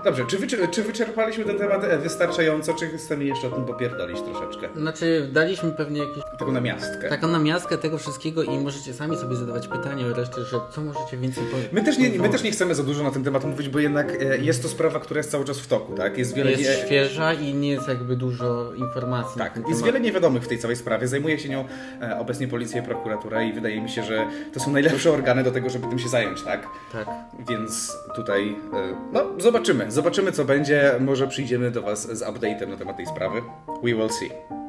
Dobrze, 0.04 0.25
czy, 0.26 0.38
wyczer- 0.38 0.70
czy 0.70 0.82
wyczerpaliśmy 0.82 1.44
ten 1.44 1.58
temat 1.58 1.85
e, 1.85 1.99
wystarczająco, 1.99 2.75
czy 2.75 2.88
chcemy 2.99 3.25
jeszcze 3.25 3.49
o 3.49 3.50
tym 3.50 3.64
popierdolić 3.64 4.20
troszeczkę? 4.20 4.68
Znaczy, 4.76 5.28
daliśmy 5.32 5.70
pewnie 5.70 6.00
jakieś 6.00 6.25
Taką 6.38 6.52
namiastkę. 6.52 7.09
taką 7.09 7.28
namiastkę 7.28 7.78
tego 7.78 7.99
wszystkiego 7.99 8.42
i 8.42 8.59
możecie 8.59 8.95
sami 8.95 9.16
sobie 9.16 9.37
zadawać 9.37 9.68
pytania 9.68 10.07
o 10.07 10.14
resztę, 10.14 10.45
że 10.45 10.61
co 10.75 10.80
możecie 10.80 11.16
więcej 11.16 11.45
powiedzieć. 11.45 11.73
My 11.73 11.83
też, 11.83 11.99
nie, 11.99 12.11
my 12.11 12.28
też 12.28 12.42
nie 12.42 12.50
chcemy 12.50 12.75
za 12.75 12.83
dużo 12.83 13.02
na 13.02 13.11
ten 13.11 13.25
temat 13.25 13.45
mówić, 13.45 13.68
bo 13.68 13.78
jednak 13.78 14.12
e, 14.23 14.38
jest 14.38 14.62
to 14.62 14.68
sprawa, 14.68 15.00
która 15.00 15.18
jest 15.18 15.30
cały 15.30 15.45
czas 15.45 15.59
w 15.59 15.66
toku, 15.66 15.95
tak? 15.95 16.18
Jest 16.18 16.35
wiele... 16.35 16.50
Jest 16.50 16.62
nie- 16.62 16.87
świeża 16.87 17.33
i 17.33 17.54
nie 17.54 17.71
jest 17.71 17.88
jakby 17.88 18.16
dużo 18.16 18.73
informacji 18.75 19.38
Tak, 19.38 19.61
jest 19.68 19.85
wiele 19.85 20.00
niewiadomych 20.00 20.42
w 20.42 20.49
tej 20.49 20.59
całej 20.59 20.76
sprawie. 20.76 21.09
Zajmuje 21.09 21.38
się 21.38 21.49
nią 21.49 21.64
e, 22.02 22.18
obecnie 22.18 22.49
policja 22.49 22.83
i 22.83 22.85
prokuratura 22.85 23.42
i 23.42 23.52
wydaje 23.52 23.80
mi 23.80 23.90
się, 23.90 24.02
że 24.02 24.26
to 24.54 24.61
są 24.61 24.73
najlepsze 24.73 25.12
organy 25.12 25.42
do 25.42 25.50
tego, 25.50 25.71
żeby 25.71 25.87
tym 25.87 25.99
się 25.99 26.09
zająć, 26.09 26.42
tak? 26.42 26.66
Tak. 26.92 27.09
Więc 27.49 27.92
tutaj, 28.14 28.57
e, 28.73 28.95
no 29.12 29.25
zobaczymy, 29.38 29.90
zobaczymy 29.90 30.33
co 30.33 30.45
będzie. 30.45 30.95
Może 31.00 31.28
przyjdziemy 31.28 31.71
do 31.71 31.83
Was 31.83 32.18
z 32.18 32.23
update'em 32.23 32.68
na 32.68 32.76
temat 32.76 32.97
tej 32.97 33.07
sprawy. 33.07 33.42
We 33.83 33.95
will 33.95 34.11
see. 34.11 34.67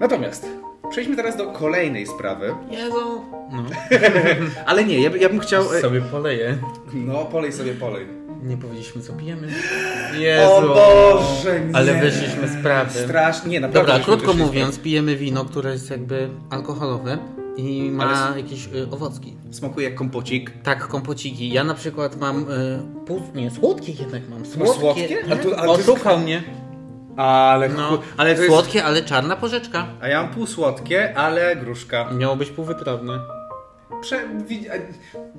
Natomiast 0.00 0.46
przejdźmy 0.90 1.16
teraz 1.16 1.36
do 1.36 1.46
kolejnej 1.46 2.06
sprawy, 2.06 2.54
Jezu! 2.70 3.24
No. 3.52 3.62
ale 4.66 4.84
nie, 4.84 5.00
ja, 5.00 5.10
by- 5.10 5.18
ja 5.18 5.28
bym 5.28 5.40
chciał... 5.40 5.74
e, 5.74 5.80
Sobie 5.80 6.00
poleję. 6.00 6.58
No, 6.94 7.24
polej 7.24 7.52
sobie, 7.52 7.72
polej. 7.72 8.06
Nie 8.42 8.56
powiedzieliśmy 8.56 9.02
co 9.02 9.12
pijemy. 9.12 9.48
Jezu! 10.18 10.52
O 10.52 10.62
Boże, 10.62 11.60
nie. 11.60 11.76
Ale 11.76 11.94
wyszliśmy 11.94 12.48
z 12.48 12.62
prawy. 12.62 12.98
Strasznie, 13.00 13.50
nie, 13.50 13.60
naprawdę. 13.60 13.92
Dobra, 13.92 14.04
krótko 14.04 14.34
mówiąc, 14.34 14.78
pijemy 14.78 15.16
wino, 15.16 15.44
które 15.44 15.72
jest 15.72 15.90
jakby 15.90 16.28
alkoholowe 16.50 17.18
i 17.56 17.90
ma 17.90 18.04
Ale 18.28 18.40
jakieś 18.40 18.66
y, 18.66 18.88
owocki. 18.90 19.36
Smakuje 19.50 19.88
jak 19.88 19.98
kompocik. 19.98 20.52
Tak, 20.62 20.86
kompociki. 20.88 21.48
Ja 21.52 21.64
na 21.64 21.74
przykład 21.74 22.20
mam 22.20 22.50
y, 22.50 22.78
pół, 23.06 23.22
nie, 23.34 23.50
słodkie 23.50 23.92
jednak 23.92 24.22
mam. 24.30 24.46
Słodkie. 24.46 24.80
słodkie? 24.80 25.18
A 25.32 25.36
tu- 25.36 25.54
a 25.56 25.62
ty- 25.62 25.68
Oszukał 25.68 26.18
mnie. 26.18 26.42
Ale, 27.16 27.68
No, 27.68 28.02
ale 28.16 28.34
to 28.34 28.42
jest... 28.42 28.52
słodkie, 28.54 28.84
ale 28.84 29.02
czarna 29.02 29.36
porzeczka. 29.36 29.86
A 30.00 30.08
ja 30.08 30.22
mam 30.22 30.30
półsłodkie, 30.32 31.18
ale 31.18 31.56
gruszka. 31.56 32.10
Miało 32.12 32.36
być 32.36 32.50
półwytrawne. 32.50 33.18
Prze... 34.00 34.20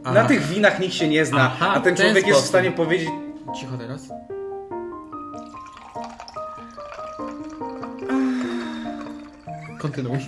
Aha. 0.03 0.13
Na 0.13 0.25
tych 0.25 0.41
winach 0.41 0.79
nikt 0.79 0.93
się 0.93 1.07
nie 1.07 1.25
zna, 1.25 1.41
Aha, 1.41 1.71
a 1.75 1.79
ten 1.79 1.95
ten 1.95 2.05
człowiek 2.05 2.27
jest 2.27 2.41
w 2.41 2.45
stanie 2.47 2.71
powiedzieć... 2.71 3.09
Cicho 3.59 3.77
teraz. 3.77 4.09
Kontynuuj. 9.79 10.17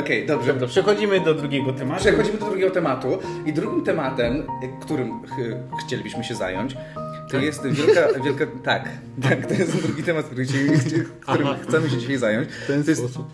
Okej, 0.00 0.26
dobrze. 0.26 0.52
Dobra, 0.52 0.68
przechodzimy 0.68 1.20
do 1.20 1.34
drugiego 1.34 1.72
tematu. 1.72 2.00
Przechodzimy 2.00 2.38
do 2.38 2.46
drugiego 2.46 2.70
tematu 2.70 3.18
i 3.46 3.52
drugim 3.52 3.84
tematem, 3.84 4.46
którym 4.80 5.26
ch 5.26 5.32
chcielibyśmy 5.84 6.24
się 6.24 6.34
zająć, 6.34 6.76
to 7.34 7.40
jest 7.40 7.66
wielka, 7.66 8.20
wielka... 8.24 8.46
Tak, 8.64 8.88
tak, 9.22 9.46
to 9.46 9.54
jest 9.54 9.82
drugi 9.82 10.02
temat, 10.02 10.26
który 10.26 10.46
się, 10.46 10.52
którym 11.20 11.48
chcemy 11.68 11.90
się 11.90 11.98
dzisiaj 11.98 12.18
zająć. 12.18 12.48
Ten 12.66 12.84
to 12.84 12.90
jest, 12.90 13.02
sposób. 13.02 13.26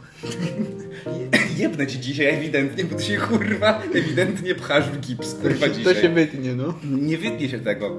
jebnę 1.57 1.87
ci 1.87 2.01
dzisiaj 2.01 2.27
ewidentnie, 2.27 2.85
bo 2.85 2.97
ty 2.97 3.03
się 3.03 3.17
kurwa 3.17 3.83
ewidentnie 3.95 4.55
pchasz 4.55 4.85
w 4.91 5.01
gips, 5.01 5.35
kurwa 5.35 5.67
To 5.67 5.75
dzisiaj. 5.75 5.95
się 5.95 6.09
wytnie, 6.09 6.55
no. 6.55 6.75
Nie 6.85 7.19
wytnie 7.19 7.49
się 7.49 7.59
tego. 7.59 7.97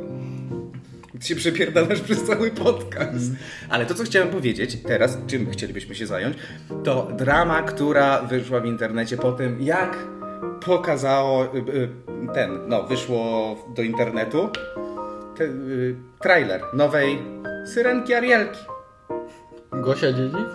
Ty 1.20 1.28
się 1.28 1.36
przepierdalasz 1.36 2.02
przez 2.02 2.24
cały 2.24 2.52
podcast. 2.52 3.32
Ale 3.70 3.86
to, 3.86 3.94
co 3.94 4.04
chciałem 4.04 4.30
powiedzieć 4.30 4.78
teraz, 4.88 5.18
czym 5.28 5.52
chcielibyśmy 5.52 5.96
się 5.96 6.08
zająć, 6.08 6.38
to 6.84 7.12
drama, 7.18 7.62
która 7.62 8.22
wyszła 8.22 8.60
w 8.60 8.66
internecie 8.66 9.18
po 9.18 9.32
tym, 9.32 9.62
jak 9.62 9.98
pokazało 10.66 11.46
y, 11.46 11.58
y, 11.58 11.90
ten, 12.34 12.60
no, 12.68 12.84
wyszło 12.84 13.56
do 13.76 13.82
internetu 13.82 14.50
te, 15.38 15.44
y, 15.44 15.96
trailer 16.22 16.62
nowej 16.74 17.20
Syrenki 17.66 18.14
Arielki. 18.14 18.60
Gosia 19.72 20.12
Dziedzic? 20.14 20.50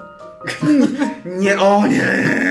Nie, 1.25 1.59
o 1.61 1.87
nie! 1.87 2.03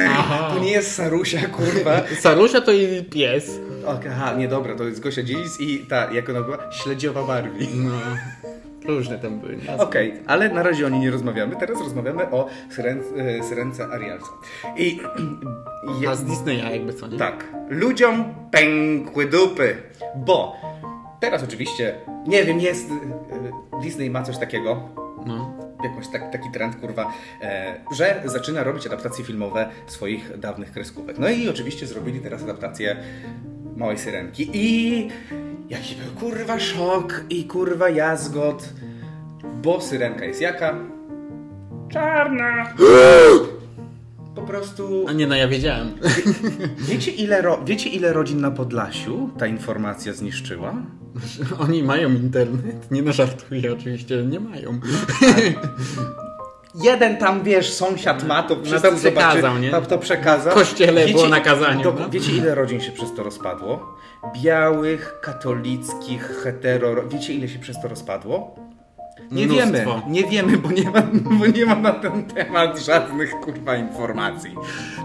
Aha. 0.09 0.51
To 0.53 0.59
nie 0.59 0.71
jest 0.71 0.95
Sarusia, 0.95 1.47
kurwa. 1.47 2.01
Sarusia 2.19 2.61
to 2.61 2.71
jej 2.71 3.03
pies. 3.03 3.59
Okej, 3.85 4.11
aha, 4.11 4.33
nie, 4.37 4.47
dobra, 4.47 4.75
to 4.75 4.83
jest 4.83 4.99
Gosia 4.99 5.23
Dziedzic 5.23 5.59
i 5.59 5.79
ta, 5.79 6.11
jak 6.11 6.29
ona 6.29 6.41
była? 6.41 6.71
Śledziowa 6.71 7.23
Barbie. 7.23 7.67
No. 7.75 7.91
Różne 8.87 9.19
tam 9.19 9.39
były. 9.39 9.57
Okej, 9.77 10.13
ale 10.27 10.49
na 10.49 10.63
razie 10.63 10.85
o 10.85 10.89
niej 10.89 11.01
nie 11.01 11.11
rozmawiamy. 11.11 11.55
Teraz 11.55 11.79
rozmawiamy 11.79 12.31
o 12.31 12.47
syren, 12.69 13.01
e, 13.17 13.43
Syrence 13.43 13.87
Arialce. 13.87 14.27
I 14.77 14.99
A 16.09 16.15
z 16.15 16.23
Disneya 16.23 16.71
jakby 16.71 16.93
co, 16.93 17.07
nie? 17.07 17.17
tak, 17.17 17.45
ludziom 17.69 18.33
pękły 18.51 19.25
dupy, 19.25 19.77
bo 20.15 20.55
teraz 21.19 21.43
oczywiście, 21.43 21.95
nie 22.27 22.43
wiem, 22.43 22.59
jest, 22.59 22.89
e, 22.91 23.81
Disney 23.81 24.09
ma 24.09 24.23
coś 24.23 24.37
takiego, 24.37 24.89
No. 25.25 25.53
jakoś 25.83 26.07
tak, 26.07 26.31
taki 26.31 26.51
trend, 26.51 26.75
kurwa, 26.75 27.11
e, 27.41 27.75
że 27.91 28.21
zaczyna 28.25 28.63
robić 28.63 28.87
adaptacje 28.87 29.25
filmowe 29.25 29.69
swoich 29.87 30.39
dawnych 30.39 30.71
kreskówek. 30.71 31.19
No 31.19 31.29
i 31.29 31.49
oczywiście 31.49 31.87
zrobili 31.87 32.19
teraz 32.19 32.43
adaptację 32.43 32.95
Małej 33.75 33.97
Syrenki 33.97 34.49
i 34.53 35.09
jaki 35.69 35.95
był 35.95 36.29
kurwa 36.29 36.59
szok 36.59 37.23
i 37.29 37.45
kurwa 37.45 37.89
jazgot, 37.89 38.69
bo 39.63 39.81
Syrenka 39.81 40.25
jest 40.25 40.41
jaka? 40.41 40.75
Czarna! 41.89 42.73
Po 44.45 44.49
prostu... 44.49 45.05
A 45.07 45.11
nie, 45.13 45.27
no 45.27 45.35
ja 45.35 45.47
wiedziałem. 45.47 45.91
Wiecie 46.77 47.11
ile, 47.11 47.41
ro... 47.41 47.61
Wiecie 47.65 47.89
ile 47.89 48.13
rodzin 48.13 48.41
na 48.41 48.51
Podlasiu 48.51 49.29
ta 49.37 49.47
informacja 49.47 50.13
zniszczyła? 50.13 50.73
Oni 51.63 51.83
mają 51.83 52.09
internet. 52.09 52.91
Nie 52.91 53.01
no, 53.01 53.13
żartuję 53.13 53.73
oczywiście, 53.73 54.23
nie 54.23 54.39
mają. 54.39 54.79
Jeden 56.83 57.17
tam, 57.17 57.43
wiesz, 57.43 57.73
sąsiad 57.73 58.27
ma, 58.27 58.43
to 58.43 58.55
to 58.55 58.61
przekazał, 58.61 58.91
zobaczy- 58.97 59.61
nie? 59.61 59.71
To, 59.71 59.81
to 59.81 59.97
przekazał. 59.97 60.51
W 60.51 60.55
kościele 60.55 61.07
było 61.07 61.27
na 61.27 61.39
kazaniu, 61.39 61.83
To, 61.83 61.93
no. 61.99 62.09
Wiecie, 62.09 62.31
ile 62.31 62.55
rodzin 62.55 62.81
się 62.81 62.91
przez 62.91 63.13
to 63.15 63.23
rozpadło? 63.23 63.97
Białych, 64.43 65.19
katolickich, 65.21 66.41
hetero... 66.43 67.07
Wiecie, 67.07 67.33
ile 67.33 67.47
się 67.47 67.59
przez 67.59 67.81
to 67.81 67.87
rozpadło? 67.87 68.55
Nie 69.31 69.45
Mnóstwo. 69.45 69.65
wiemy, 69.71 69.85
nie 70.07 70.23
wiemy, 70.23 70.57
bo 70.57 70.71
nie, 70.71 70.91
ma, 70.91 71.01
bo 71.39 71.45
nie 71.45 71.65
ma 71.65 71.75
na 71.75 71.91
ten 71.91 72.25
temat 72.25 72.79
żadnych 72.79 73.31
kurwa 73.31 73.75
informacji. 73.75 74.55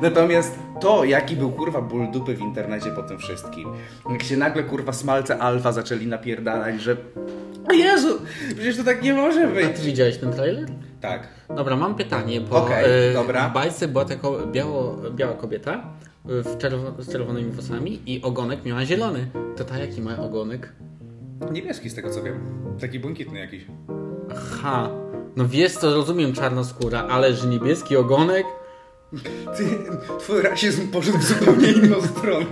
Natomiast 0.03 0.59
to, 0.81 1.05
jaki 1.05 1.37
był 1.37 1.51
kurwa 1.51 1.83
ból 1.83 2.11
dupy 2.11 2.35
w 2.35 2.41
internecie 2.41 2.91
po 2.91 3.03
tym 3.03 3.19
wszystkim, 3.19 3.69
jak 4.13 4.23
się 4.23 4.37
nagle 4.37 4.63
kurwa 4.63 4.93
smalce 4.93 5.39
alfa 5.39 5.73
zaczęli 5.73 6.07
napierdalać, 6.07 6.83
że 6.83 6.97
o 7.69 7.73
Jezu, 7.73 8.19
przecież 8.55 8.77
to 8.77 8.85
tak 8.85 9.03
nie 9.03 9.15
może 9.15 9.45
A 9.45 9.51
być. 9.51 9.77
ty 9.77 9.83
widziałeś 9.83 10.17
ten 10.19 10.33
trailer? 10.33 10.69
Tak. 11.01 11.29
Dobra, 11.57 11.77
mam 11.77 11.95
pytanie, 11.95 12.41
bo 12.41 12.57
Okej, 12.65 13.11
e, 13.11 13.13
dobra. 13.13 13.49
w 13.49 13.53
bajce 13.53 13.89
była 13.89 14.05
taka 14.05 14.29
biało, 14.53 14.97
biała 15.11 15.33
kobieta 15.35 15.73
e, 15.75 15.83
w 16.43 16.59
czerwo, 16.59 17.03
z 17.03 17.13
czerwonymi 17.13 17.51
włosami 17.51 18.03
i 18.07 18.23
ogonek 18.23 18.65
miała 18.65 18.85
zielony. 18.85 19.27
To 19.57 19.65
ta 19.65 19.79
jaki 19.79 20.01
ma 20.01 20.19
ogonek? 20.19 20.73
Niebieski 21.53 21.91
z 21.91 21.95
tego 21.95 22.11
co 22.11 22.23
wiem. 22.23 22.41
Taki 22.81 23.01
błękitny 23.01 23.39
jakiś. 23.39 23.65
Ha, 24.63 24.89
no 25.37 25.49
wiesz 25.49 25.73
co, 25.73 25.95
rozumiem 25.95 26.33
czarnoskóra, 26.33 27.07
ale 27.11 27.35
że 27.35 27.49
niebieski 27.49 27.97
ogonek? 27.97 28.47
Ty, 29.57 29.65
twój 30.19 30.43
rasizm 30.43 30.89
poszedł 30.91 31.19
w 31.19 31.25
zupełnie 31.25 31.69
inną 31.73 32.03
stronę. 32.03 32.47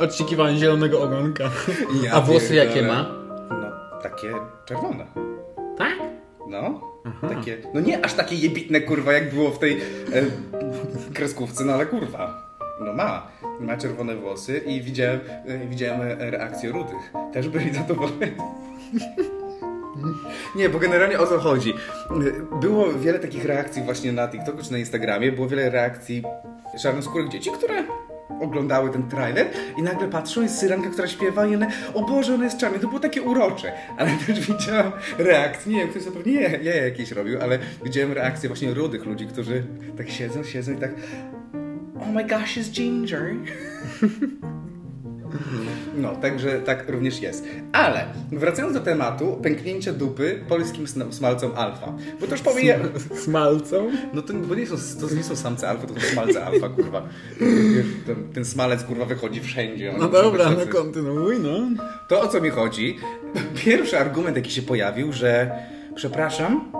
Oczekiwałem 0.00 0.56
zielonego 0.56 1.02
ogonka. 1.02 1.50
Ja 2.02 2.12
A 2.12 2.20
włosy 2.20 2.48
pierdolę. 2.48 2.64
jakie 2.64 2.82
ma? 2.82 3.02
No, 3.50 4.00
takie 4.02 4.32
czerwone. 4.64 5.06
Tak? 5.78 5.92
No, 6.48 6.80
takie, 7.28 7.58
no 7.74 7.80
nie 7.80 8.04
aż 8.04 8.14
takie 8.14 8.36
jebitne 8.36 8.80
kurwa 8.80 9.12
jak 9.12 9.34
było 9.34 9.50
w 9.50 9.58
tej 9.58 9.72
e, 9.72 9.82
kreskówce, 11.14 11.64
no 11.64 11.72
ale 11.72 11.86
kurwa, 11.86 12.42
no 12.84 12.92
ma. 12.92 13.26
Ma 13.60 13.76
czerwone 13.76 14.16
włosy 14.16 14.58
i 14.58 14.82
widziałem, 14.82 15.20
e, 15.46 15.66
widziałem 15.66 16.00
e, 16.00 16.30
reakcję 16.30 16.72
rudych. 16.72 17.12
Też 17.32 17.48
byli 17.48 17.74
zadowoleni. 17.74 18.36
Nie, 20.56 20.68
bo 20.68 20.78
generalnie 20.78 21.18
o 21.18 21.26
to 21.26 21.38
chodzi. 21.38 21.74
Było 22.60 22.92
wiele 22.92 23.18
takich 23.18 23.44
reakcji 23.44 23.82
właśnie 23.82 24.12
na 24.12 24.28
TikToku 24.28 24.62
czy 24.62 24.72
na 24.72 24.78
Instagramie. 24.78 25.32
Było 25.32 25.48
wiele 25.48 25.70
reakcji 25.70 26.22
czarnoskórych 26.82 27.28
dzieci, 27.28 27.50
które 27.50 27.84
oglądały 28.40 28.90
ten 28.90 29.08
trailer 29.08 29.46
i 29.78 29.82
nagle 29.82 30.08
patrzą, 30.08 30.42
jest 30.42 30.58
syrenka, 30.58 30.90
która 30.90 31.08
śpiewa 31.08 31.46
i 31.46 31.54
one, 31.54 31.70
o 31.94 32.02
Boże, 32.02 32.34
ona 32.34 32.44
jest 32.44 32.58
czarna. 32.58 32.78
To 32.78 32.88
było 32.88 33.00
takie 33.00 33.22
urocze. 33.22 33.72
Ale 33.96 34.10
też 34.26 34.40
widziałem 34.40 34.92
reakcje, 35.18 35.72
nie 35.72 35.78
wiem, 35.78 35.88
ktoś 35.88 36.02
zapewne 36.02 36.32
nie, 36.32 36.40
ja 36.62 36.84
jakieś 36.84 37.12
robił, 37.12 37.42
ale 37.42 37.58
widziałem 37.84 38.12
reakcje 38.12 38.48
właśnie 38.48 38.74
rudych 38.74 39.06
ludzi, 39.06 39.26
którzy 39.26 39.64
tak 39.96 40.10
siedzą, 40.10 40.44
siedzą 40.44 40.72
i 40.72 40.76
tak 40.76 40.90
Oh 42.00 42.12
my 42.12 42.24
gosh, 42.24 42.56
jest 42.56 42.72
ginger. 42.72 43.34
No, 45.96 46.16
także 46.16 46.60
tak 46.60 46.88
również 46.88 47.22
jest. 47.22 47.44
Ale 47.72 48.04
wracając 48.32 48.74
do 48.74 48.80
tematu, 48.80 49.38
pęknięcie 49.42 49.92
dupy 49.92 50.44
polskim 50.48 50.86
smalcom 51.10 51.52
alfa. 51.56 51.92
Bo 52.20 52.26
to 52.26 52.32
już 52.32 52.40
powiem... 52.40 52.80
Smalcą? 53.14 53.90
No 54.12 54.22
to, 54.22 54.34
bo 54.34 54.54
nie 54.54 54.66
są, 54.66 54.76
to 55.00 55.14
nie 55.14 55.22
są 55.22 55.36
samce 55.36 55.68
alfa, 55.68 55.86
to 55.86 55.94
są 55.94 56.00
smalce 56.00 56.44
alfa, 56.44 56.68
kurwa. 56.68 57.02
Ten, 58.06 58.32
ten 58.34 58.44
smalec, 58.44 58.84
kurwa, 58.84 59.04
wychodzi 59.04 59.40
wszędzie. 59.40 59.94
No 59.98 60.08
dobra, 60.08 60.50
no 60.50 60.72
kontynuuj, 60.72 61.38
no. 61.40 61.82
To 62.08 62.20
o 62.20 62.28
co 62.28 62.40
mi 62.40 62.50
chodzi? 62.50 62.98
Pierwszy 63.54 63.98
argument, 63.98 64.36
jaki 64.36 64.50
się 64.50 64.62
pojawił, 64.62 65.12
że 65.12 65.50
przepraszam, 65.94 66.72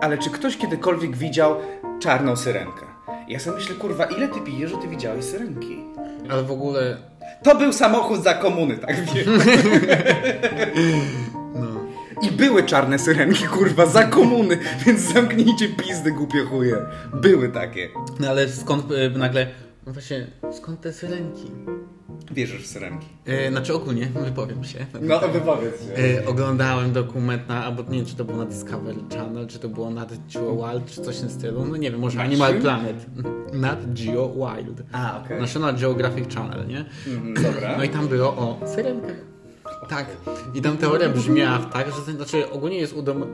ale 0.00 0.18
czy 0.18 0.30
ktoś 0.30 0.56
kiedykolwiek 0.56 1.16
widział 1.16 1.56
czarną 2.00 2.36
syrenkę? 2.36 2.89
Ja 3.30 3.38
sobie 3.38 3.56
myślę, 3.56 3.74
kurwa, 3.74 4.04
ile 4.04 4.28
ty 4.28 4.40
pijesz, 4.40 4.70
że 4.70 4.76
ty 4.76 4.88
widziałeś 4.88 5.24
syrenki? 5.24 5.84
Ale 6.30 6.42
w 6.42 6.50
ogóle, 6.50 6.96
To 7.42 7.54
był 7.54 7.72
samochód 7.72 8.24
za 8.24 8.34
komuny, 8.34 8.78
tak 8.78 8.96
wiem. 9.14 9.26
no. 11.60 11.66
I 12.22 12.30
były 12.30 12.62
czarne 12.62 12.98
syrenki, 12.98 13.44
kurwa, 13.44 13.86
za 13.86 14.04
komuny, 14.04 14.58
więc 14.86 15.00
zamknijcie 15.00 15.68
pizdy, 15.68 16.12
głupie 16.12 16.44
chuje. 16.44 16.76
Były 17.14 17.48
takie. 17.48 17.88
No 18.20 18.28
ale 18.28 18.48
skąd 18.48 18.90
y, 18.90 19.10
nagle, 19.10 19.46
no 19.86 19.92
właśnie, 19.92 20.26
skąd 20.52 20.80
te 20.80 20.92
syrenki? 20.92 21.50
Wierzysz 22.30 22.62
w 22.62 22.66
syrenki? 22.66 23.06
Y, 23.28 23.50
znaczy 23.50 23.74
ogólnie, 23.74 24.06
wypowiem 24.06 24.64
się. 24.64 24.86
No, 25.00 25.20
wypowiedz 25.28 25.86
się. 25.86 26.02
Y, 26.02 26.26
oglądałem 26.26 26.92
dokument 26.92 27.48
na, 27.48 27.64
albo 27.64 27.82
nie 27.82 27.98
wiem, 27.98 28.06
czy 28.06 28.16
to 28.16 28.24
było 28.24 28.38
na 28.38 28.44
Discovery 28.44 28.98
Channel, 29.16 29.46
czy 29.46 29.58
to 29.58 29.68
było 29.68 29.90
na 29.90 30.06
Geo 30.34 30.56
Wild, 30.56 30.86
czy 30.90 31.00
coś 31.02 31.16
w 31.16 31.20
tym 31.20 31.30
stylu. 31.30 31.64
No 31.66 31.76
nie 31.76 31.90
wiem, 31.90 32.00
może 32.00 32.18
Na 32.18 32.24
Animal 32.24 32.52
czym? 32.52 32.62
Planet. 32.62 33.06
Nad 33.52 33.94
Geo 33.94 34.28
Wild. 34.28 34.82
A, 34.92 35.20
okej. 35.24 35.40
National 35.40 35.76
Geographic 35.76 36.34
Channel, 36.34 36.66
nie? 36.66 36.84
Mhm, 37.06 37.34
dobra. 37.34 37.76
No 37.78 37.84
i 37.84 37.88
tam 37.88 38.08
było 38.08 38.28
o 38.28 38.60
syrenkach. 38.74 39.30
Tak. 39.88 40.06
I 40.54 40.62
tam 40.62 40.76
teoria 40.76 41.08
brzmiała 41.08 41.58
tak, 41.58 41.86
że 41.86 42.12
znaczy 42.12 42.50
ogólnie 42.50 42.78
jest 42.78 42.92
udom, 42.92 43.24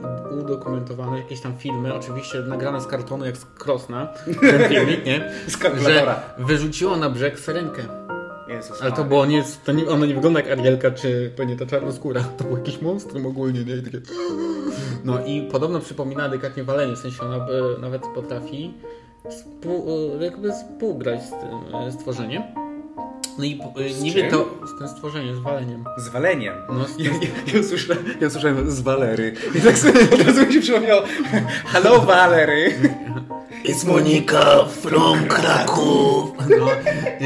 udokumentowane 0.43 1.17
jakieś 1.17 1.41
tam 1.41 1.57
filmy, 1.57 1.93
oczywiście 1.93 2.39
nagrane 2.39 2.81
z 2.81 2.87
kartonu 2.87 3.25
jak 3.25 3.37
z 3.37 3.45
Krosna, 3.45 4.07
ten 4.41 4.69
filmik, 4.69 5.05
nie? 5.05 5.31
Z. 5.47 5.83
Że 5.83 6.15
wyrzuciło 6.37 6.97
na 6.97 7.09
brzeg 7.09 7.39
syrenkę. 7.39 8.06
Jezus 8.49 8.81
Ale 8.81 8.91
to 8.91 9.03
było 9.03 9.25
nie, 9.25 9.43
to 9.65 9.71
nie, 9.71 9.87
ona 9.87 10.05
nie 10.05 10.13
wygląda 10.15 10.39
jak 10.39 10.59
Arielka, 10.59 10.91
czy 10.91 11.31
pewnie 11.35 11.55
ta 11.55 11.65
czarnoskóra. 11.65 12.23
To 12.37 12.43
był 12.43 12.57
jakiś 12.57 12.81
monstrum 12.81 13.25
ogólnie, 13.25 13.63
nie? 13.63 13.75
I 13.75 13.81
takie... 13.83 14.01
No 15.05 15.25
i 15.25 15.41
podobno 15.51 15.79
przypomina 15.79 16.29
delikatnie 16.29 16.63
walenie, 16.63 16.95
w 16.95 16.99
sensie 16.99 17.23
ona 17.23 17.39
by, 17.39 17.61
nawet 17.81 18.01
potrafi 18.15 18.73
współ, 19.29 19.85
jakby 20.21 20.51
współgrać 20.51 21.23
z 21.25 21.29
tym 21.29 21.75
e, 21.75 21.91
stworzeniem. 21.91 22.43
No 23.37 23.43
i 23.43 23.61
e, 23.85 23.93
Z 23.93 24.01
niby 24.01 24.21
czym? 24.21 24.31
to 24.31 24.49
z 24.75 24.79
tym 24.79 24.87
stworzeniem, 24.87 25.35
z 25.35 25.39
waleniem. 25.39 25.83
Z 25.97 26.09
waleniem. 26.09 26.55
No, 26.69 26.85
z 26.85 26.99
Ja, 26.99 27.11
ja, 27.11 27.53
ja, 27.53 27.59
usłyszałem, 27.59 28.03
ja 28.21 28.27
usłyszałem 28.27 28.71
z 28.71 28.81
Walery. 28.81 29.33
I 29.55 29.61
tak 29.61 29.77
sobie 29.77 30.01
od 30.13 30.21
razu 30.21 30.45
mi 30.45 30.53
się 30.53 30.59
przypomniało 30.61 31.01
Hello 31.65 31.99
Valery. 31.99 32.73
It's 33.65 33.87
Monika 33.87 34.65
from 34.65 35.27
Kraków. 35.27 36.29
No, 36.59 36.67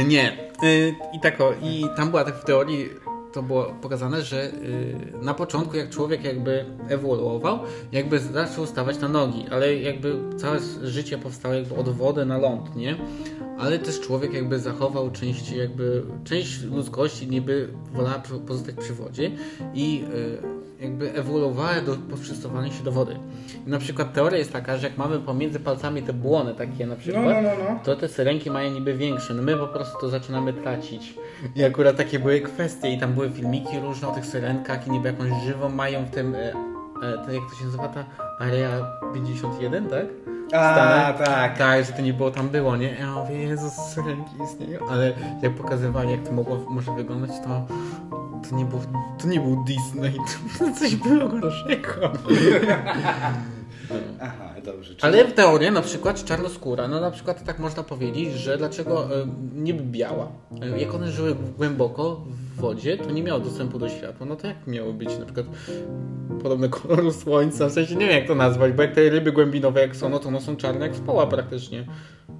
nie. 0.03 0.50
Y, 0.63 0.95
I 1.13 1.19
tak 1.19 1.41
o, 1.41 1.53
i 1.61 1.85
tam 1.97 2.09
była 2.09 2.23
tak 2.23 2.35
w 2.35 2.45
teorii 2.45 2.89
to 3.33 3.43
było 3.43 3.73
pokazane, 3.81 4.21
że 4.21 4.43
y, 4.43 4.95
na 5.21 5.33
początku 5.33 5.77
jak 5.77 5.89
człowiek 5.89 6.23
jakby 6.23 6.65
ewoluował, 6.89 7.59
jakby 7.91 8.19
zaczął 8.19 8.65
stawać 8.65 8.99
na 8.99 9.07
nogi, 9.07 9.45
ale 9.51 9.75
jakby 9.75 10.19
całe 10.37 10.59
życie 10.81 11.17
powstało 11.17 11.53
jakby 11.53 11.75
od 11.75 11.89
wody 11.89 12.25
na 12.25 12.37
ląd, 12.37 12.75
nie? 12.75 12.95
Ale 13.59 13.79
też 13.79 13.99
człowiek 13.99 14.33
jakby 14.33 14.59
zachował 14.59 15.11
część 15.11 15.51
jakby, 15.51 16.03
część 16.23 16.61
ludzkości 16.61 17.27
niby 17.27 17.67
wolała 17.93 18.21
pozostać 18.47 18.75
przy 18.75 18.93
wodzie 18.93 19.31
i 19.73 20.03
y, 20.79 20.83
jakby 20.83 21.13
ewoluowała 21.13 21.81
do 21.81 22.15
przystosowania 22.15 22.71
się 22.71 22.83
do 22.83 22.91
wody. 22.91 23.15
I 23.67 23.69
na 23.69 23.79
przykład 23.79 24.13
teoria 24.13 24.37
jest 24.37 24.51
taka, 24.53 24.77
że 24.77 24.87
jak 24.87 24.97
mamy 24.97 25.19
pomiędzy 25.19 25.59
palcami 25.59 26.01
te 26.03 26.13
błony 26.13 26.55
takie 26.55 26.87
na 26.87 26.95
przykład, 26.95 27.25
No, 27.25 27.31
no, 27.41 27.41
no, 27.41 27.73
no. 27.73 27.79
to 27.83 27.95
te 27.95 28.07
syrenki 28.07 28.51
mają 28.51 28.71
niby 28.73 28.93
większe. 28.97 29.33
No 29.33 29.41
my 29.43 29.57
po 29.57 29.67
prostu 29.67 29.97
to 30.01 30.09
zaczynamy 30.09 30.53
tracić. 30.53 31.13
I 31.55 31.63
akurat 31.63 31.97
takie 31.97 32.19
były 32.19 32.41
kwestie 32.41 32.93
i 32.93 32.99
tam 32.99 33.13
były 33.13 33.29
filmiki 33.29 33.79
różne 33.79 34.07
o 34.07 34.11
tych 34.15 34.25
syrenkach 34.25 34.87
i 34.87 34.91
niby 34.91 35.07
jakąś 35.07 35.43
żywą 35.45 35.69
mają 35.69 36.05
w 36.05 36.09
tym, 36.09 36.35
e, 37.01 37.25
to 37.25 37.31
jak 37.31 37.43
to 37.49 37.55
się 37.55 37.65
nazywa 37.65 37.87
ta 37.87 38.03
Area 38.39 38.69
51, 39.13 39.89
tak? 39.89 40.05
A, 40.53 40.73
Stanach. 40.73 41.17
tak. 41.17 41.57
Tak, 41.57 41.85
że 41.85 41.93
to 41.93 42.01
nie 42.01 42.13
było 42.13 42.31
tam 42.31 42.49
było, 42.49 42.77
nie? 42.77 42.95
Ja 42.99 43.11
mówię, 43.15 43.37
Jezus, 43.37 43.73
syrenki 43.73 44.31
istnieją. 44.43 44.79
Ale 44.89 45.13
jak 45.41 45.55
pokazywali, 45.55 46.11
jak 46.11 46.23
to 46.23 46.31
mogło, 46.31 46.65
może 46.69 46.95
wyglądać, 46.95 47.31
to 47.43 47.65
to 48.49 48.55
nie, 48.55 48.65
był, 48.65 48.79
to 49.21 49.27
nie 49.27 49.39
był 49.39 49.63
Disney, 49.63 50.17
to 50.59 50.79
coś 50.79 50.95
było 50.95 51.29
gorszego. 51.29 52.11
Aha, 54.21 54.53
dobrze. 54.65 54.95
Czyli... 54.95 55.13
Ale 55.13 55.25
w 55.25 55.33
teorii 55.33 55.71
na 55.71 55.81
przykład 55.81 56.23
czarnoskóra, 56.23 56.87
no 56.87 56.99
na 57.01 57.11
przykład 57.11 57.43
tak 57.43 57.59
można 57.59 57.83
powiedzieć, 57.83 58.33
że 58.33 58.57
dlaczego 58.57 59.05
e, 59.05 59.27
niby 59.55 59.83
biała? 59.83 60.27
E, 60.61 60.79
Jak 60.79 60.93
one 60.95 61.11
żyły 61.11 61.35
głęboko 61.57 62.21
w 62.25 62.61
wodzie, 62.61 62.97
to 62.97 63.11
nie 63.11 63.23
miały 63.23 63.41
dostępu 63.41 63.79
do 63.79 63.89
światła. 63.89 64.25
No 64.25 64.35
to 64.35 64.47
jak 64.47 64.67
miały 64.67 64.93
być 64.93 65.19
na 65.19 65.25
przykład 65.25 65.45
podobne 66.43 66.69
koloru 66.69 67.11
słońca? 67.11 67.67
W 67.67 67.71
sensie 67.71 67.95
nie 67.95 68.05
wiem 68.07 68.15
jak 68.19 68.27
to 68.27 68.35
nazwać, 68.35 68.73
bo 68.73 68.81
jak 68.81 68.95
te 68.95 69.09
ryby 69.09 69.31
głębinowe 69.31 69.81
jak 69.81 69.95
są, 69.95 70.09
no 70.09 70.19
to 70.19 70.27
one 70.27 70.41
są 70.41 70.55
czarne 70.55 70.87
jak 70.87 70.95
społa 70.95 71.27
praktycznie. 71.27 71.85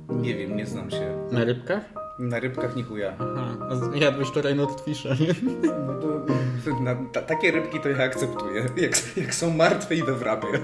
Nie 0.09 0.35
wiem, 0.35 0.55
nie 0.57 0.65
znam 0.65 0.91
się. 0.91 1.27
Na 1.31 1.43
rybkach? 1.43 2.00
Na 2.21 2.39
rybkach 2.39 2.75
nie 2.75 2.83
chuja. 2.83 3.13
Aha, 3.19 3.57
a 3.93 3.97
jadłeś 3.97 4.27
wczoraj 4.27 4.55
notfisha, 4.55 5.09
nie? 5.09 5.33
No 5.87 5.93
to, 5.93 6.79
na, 6.83 6.95
ta, 7.11 7.21
takie 7.21 7.51
rybki 7.51 7.79
to 7.79 7.89
ja 7.89 8.03
akceptuję. 8.03 8.65
Jak, 8.77 9.17
jak 9.17 9.35
są 9.35 9.51
martwe 9.51 9.95
i 9.95 10.03
we 10.03 10.13
wrapie. 10.13 10.47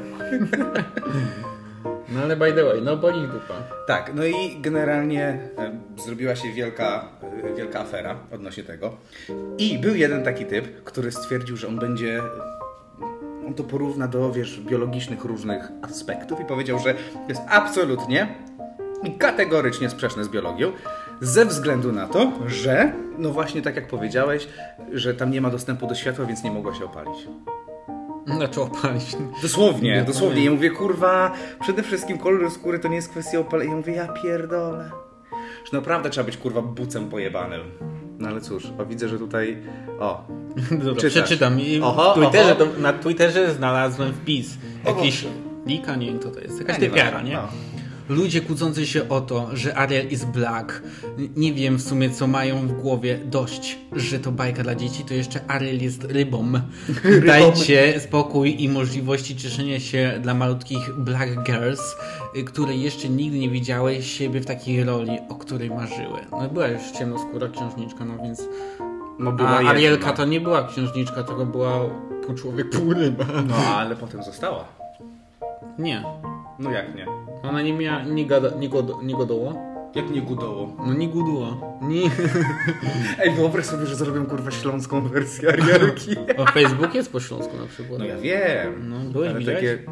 No 2.10 2.22
ale 2.24 2.36
by 2.36 2.54
the 2.54 2.64
way, 2.64 2.82
no 2.82 2.98
boli 2.98 3.22
dupa. 3.22 3.54
Tak, 3.88 4.12
no 4.16 4.26
i 4.26 4.62
generalnie 4.62 5.40
e, 5.58 5.80
zrobiła 6.06 6.36
się 6.36 6.54
wielka, 6.54 7.10
e, 7.44 7.54
wielka 7.54 7.80
afera 7.80 8.20
odnośnie 8.32 8.64
tego. 8.64 8.98
I 9.58 9.80
był 9.80 9.96
jeden 9.96 10.24
taki 10.24 10.46
typ, 10.46 10.84
który 10.84 11.12
stwierdził, 11.12 11.58
że 11.58 11.68
on 11.68 11.80
będzie. 11.80 12.22
On 13.48 13.54
to 13.54 13.64
porówna 13.64 14.08
do, 14.08 14.32
wiesz, 14.32 14.60
biologicznych 14.60 15.24
różnych 15.24 15.70
aspektów 15.82 16.40
i 16.40 16.46
powiedział, 16.46 16.80
że 16.80 16.96
jest 17.28 17.42
absolutnie 17.50 18.36
i 19.04 19.12
kategorycznie 19.12 19.90
sprzeczne 19.90 20.24
z 20.24 20.30
biologią, 20.30 20.72
ze 21.22 21.46
względu 21.46 21.92
na 21.92 22.08
to, 22.08 22.32
że, 22.48 22.92
no 23.18 23.32
właśnie 23.32 23.62
tak 23.62 23.76
jak 23.76 23.88
powiedziałeś, 23.88 24.48
że 24.94 25.14
tam 25.14 25.32
nie 25.32 25.42
ma 25.42 25.50
dostępu 25.50 25.88
do 25.88 25.96
światła, 25.96 26.26
więc 26.26 26.44
nie 26.44 26.52
mogła 26.52 26.76
się 26.76 26.86
opalić. 26.86 27.28
Znaczy 28.28 28.62
opalić. 28.62 29.18
Dosłownie, 29.42 29.92
Nie, 29.96 30.04
dosłownie. 30.04 30.40
nie. 30.40 30.46
Ja 30.46 30.52
mówię, 30.52 30.70
kurwa, 30.70 31.32
przede 31.62 31.84
wszystkim 31.84 32.18
kolor 32.18 32.52
skóry 32.52 32.80
to 32.80 32.88
nie 32.88 32.96
jest 32.96 33.10
kwestia 33.10 33.40
opalenia. 33.40 33.72
Ja 33.72 33.78
mówię, 33.78 33.94
ja 33.94 34.08
pierdolę. 34.08 34.92
Że 35.72 35.78
naprawdę 35.78 36.10
trzeba 36.10 36.26
być, 36.26 36.38
kurwa, 36.38 36.62
bucem 36.62 37.10
pojebanym. 37.10 37.62
No 38.20 38.28
ale 38.28 38.42
cóż, 38.42 38.64
o, 38.78 38.86
widzę, 38.86 39.10
że 39.10 39.20
tutaj... 39.20 39.58
O, 40.00 40.24
Dobra, 40.72 40.96
Czytasz. 40.96 41.12
przeczytam. 41.12 41.60
I 41.60 41.82
Oho, 41.82 42.14
Twitterze, 42.14 42.52
oho. 42.56 42.66
To, 42.66 42.82
na 42.82 42.94
Twitterze 42.94 43.54
znalazłem 43.54 44.14
wpis. 44.14 44.58
Jakiś 44.86 45.26
lika, 45.66 45.96
nie 45.96 46.20
co 46.20 46.32
to 46.32 46.40
jest. 46.40 46.60
Jakaś 46.60 46.78
typiara, 46.80 47.22
nie? 47.22 47.34
no. 47.34 47.48
Ludzie 48.10 48.42
kłócący 48.42 48.88
się 48.88 49.10
o 49.10 49.22
to, 49.22 49.50
że 49.54 49.78
Ariel 49.78 50.08
is 50.08 50.26
black. 50.26 50.82
Nie 51.36 51.54
wiem 51.54 51.78
w 51.78 51.82
sumie 51.82 52.10
co 52.10 52.28
mają 52.28 52.68
w 52.68 52.72
głowie. 52.72 53.20
Dość, 53.26 53.78
że 53.96 54.20
to 54.20 54.32
bajka 54.32 54.64
dla 54.64 54.76
dzieci, 54.76 55.04
to 55.04 55.14
jeszcze 55.14 55.40
Ariel 55.48 55.84
jest 55.84 56.04
rybą. 56.18 56.52
Dajcie 57.26 58.00
spokój 58.00 58.64
i 58.64 58.70
możliwości 58.70 59.36
cieszenia 59.36 59.80
się 59.80 60.20
dla 60.22 60.34
malutkich 60.34 60.96
black 60.98 61.44
girls, 61.46 61.96
które 62.46 62.76
jeszcze 62.76 63.10
nigdy 63.10 63.40
nie 63.40 63.50
widziały 63.50 64.04
siebie 64.04 64.40
w 64.42 64.46
takiej 64.46 64.84
roli, 64.84 65.18
o 65.30 65.36
której 65.36 65.70
marzyły. 65.70 66.20
No 66.32 66.50
była 66.50 66.68
już 66.68 66.82
ciemnoskóra 66.98 67.48
księżniczka, 67.48 68.06
no 68.06 68.24
więc... 68.24 68.44
no 69.20 69.32
była 69.32 69.50
A 69.50 69.54
jedna. 69.54 69.70
Arielka 69.70 70.14
to 70.14 70.26
nie 70.26 70.42
była 70.42 70.68
księżniczka, 70.68 71.24
tylko 71.24 71.46
była 71.46 71.80
pół 72.26 72.36
człowiek, 72.36 72.70
pół 72.70 72.94
ryba. 72.94 73.26
No, 73.48 73.56
ale 73.56 73.96
potem 73.96 74.24
została. 74.24 74.66
Nie. 75.80 76.04
No 76.60 76.72
jak 76.72 76.96
nie? 76.96 77.06
Ona 77.44 77.62
nie 77.62 77.74
miała, 77.74 78.04
nie, 78.04 78.26
gada, 78.26 78.50
nie, 78.60 78.70
godo, 78.70 79.00
nie 79.04 79.16
godoło. 79.16 79.54
Jak 79.96 80.10
nie 80.12 80.22
gudoło. 80.22 80.76
No 80.88 80.94
nie 80.94 81.08
guduło. 81.08 81.78
Nie. 81.82 82.10
Ej, 83.20 83.32
wyobraź 83.32 83.66
sobie, 83.66 83.86
że 83.86 83.96
zrobią 83.96 84.26
kurwa 84.26 84.52
śląską 84.52 85.02
wersję 85.08 85.50
Arielki. 85.50 86.16
O 86.38 86.46
Facebook 86.46 86.96
jest 86.96 87.12
po 87.12 87.20
śląsku 87.20 87.58
na 87.58 87.66
przykład. 87.68 88.00
No 88.00 88.06
ja 88.06 88.18
wiem. 88.18 88.90
No, 88.90 89.00
byłeś, 89.12 89.30
ale 89.30 89.40
widziałeś? 89.40 89.62
takie... 89.62 89.84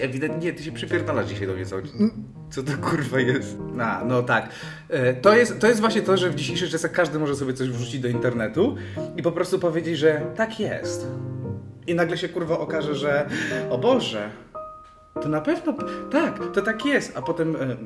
Ewidentnie 0.02 0.52
ty 0.52 0.62
się 0.62 0.72
przypierdalasz 0.72 1.26
dzisiaj 1.28 1.46
do 1.46 1.54
mnie 1.54 1.66
co? 1.66 1.76
Co 2.50 2.62
to 2.62 2.72
kurwa 2.82 3.20
jest? 3.20 3.58
A, 3.80 4.04
no 4.04 4.22
tak. 4.22 4.48
E, 4.88 5.14
To 5.14 5.36
jest, 5.36 5.58
to 5.58 5.66
jest 5.66 5.80
właśnie 5.80 6.02
to, 6.02 6.16
że 6.16 6.30
w 6.30 6.34
dzisiejszych 6.34 6.70
czasach 6.70 6.92
każdy 6.92 7.18
może 7.18 7.34
sobie 7.36 7.54
coś 7.54 7.68
wrzucić 7.68 8.00
do 8.00 8.08
internetu 8.08 8.76
i 9.16 9.22
po 9.22 9.32
prostu 9.32 9.58
powiedzieć, 9.58 9.98
że 9.98 10.22
tak 10.36 10.60
jest. 10.60 11.06
I 11.90 11.94
nagle 11.94 12.18
się 12.18 12.28
kurwa 12.28 12.58
okaże, 12.58 12.94
że 12.94 13.28
o 13.70 13.78
Boże, 13.78 14.30
to 15.22 15.28
na 15.28 15.40
pewno 15.40 15.74
tak, 16.10 16.38
to 16.52 16.62
tak 16.62 16.84
jest. 16.84 17.16
A 17.16 17.22
potem 17.22 17.56
e, 17.56 17.76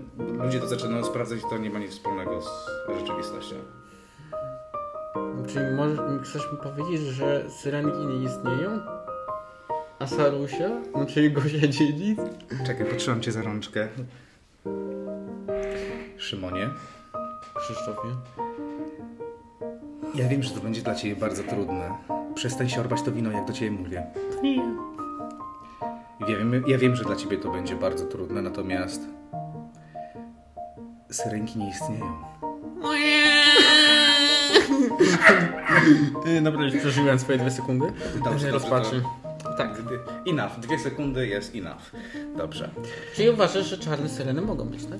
ludzie 0.44 0.60
to 0.60 0.68
zaczynają 0.68 1.04
sprawdzać 1.04 1.38
i 1.38 1.50
to 1.50 1.58
nie 1.58 1.70
ma 1.70 1.78
nic 1.78 1.90
wspólnego 1.90 2.42
z 2.42 2.48
rzeczywistością. 3.00 3.56
Czyli 5.46 5.64
możesz, 5.76 5.98
chcesz 6.22 6.52
mi 6.52 6.58
powiedzieć, 6.58 7.00
że 7.00 7.50
syrenki 7.50 8.06
nie 8.06 8.24
istnieją? 8.24 8.80
A 9.98 10.06
Sarusia? 10.06 10.70
No 10.94 11.06
czyli 11.06 11.32
Gosia 11.32 11.68
Dziedzic? 11.68 12.18
Czekaj, 12.66 12.86
potrzymam 12.86 13.20
cię 13.20 13.32
za 13.32 13.42
rączkę. 13.42 13.88
Szymonie, 16.16 16.70
Krzysztofie. 17.54 18.08
ja 20.14 20.28
wiem, 20.28 20.42
że 20.42 20.50
to 20.50 20.60
będzie 20.60 20.82
dla 20.82 20.94
ciebie 20.94 21.16
bardzo 21.16 21.42
trudne. 21.42 22.13
Przestań 22.34 22.68
siorbać 22.68 23.02
to 23.02 23.12
wino, 23.12 23.30
jak 23.30 23.44
do 23.46 23.52
ciebie 23.52 23.70
mówię. 23.70 24.06
Nie. 24.42 24.56
Ja 26.20 26.36
wiem, 26.38 26.64
ja 26.66 26.78
wiem, 26.78 26.96
że 26.96 27.04
dla 27.04 27.16
ciebie 27.16 27.38
to 27.38 27.50
będzie 27.52 27.76
bardzo 27.76 28.04
trudne, 28.04 28.42
natomiast 28.42 29.02
syrenki 31.10 31.58
nie 31.58 31.70
istnieją. 31.70 32.14
Dobra, 36.42 36.64
już 36.64 36.76
przeżyłem 36.76 37.18
swoje 37.18 37.38
dwie 37.38 37.50
sekundy. 37.50 37.86
Dobrze, 38.24 38.50
rozpaczy. 38.50 39.02
Tak, 39.58 39.82
enough. 40.26 40.60
Dwie 40.60 40.78
sekundy 40.78 41.26
jest 41.26 41.54
enough. 41.54 41.92
Dobrze. 42.36 42.70
Czyli 43.14 43.30
uważasz, 43.30 43.66
że 43.66 43.78
czarne 43.78 44.08
syreny 44.08 44.42
mogą 44.42 44.64
być, 44.64 44.84
tak? 44.84 44.98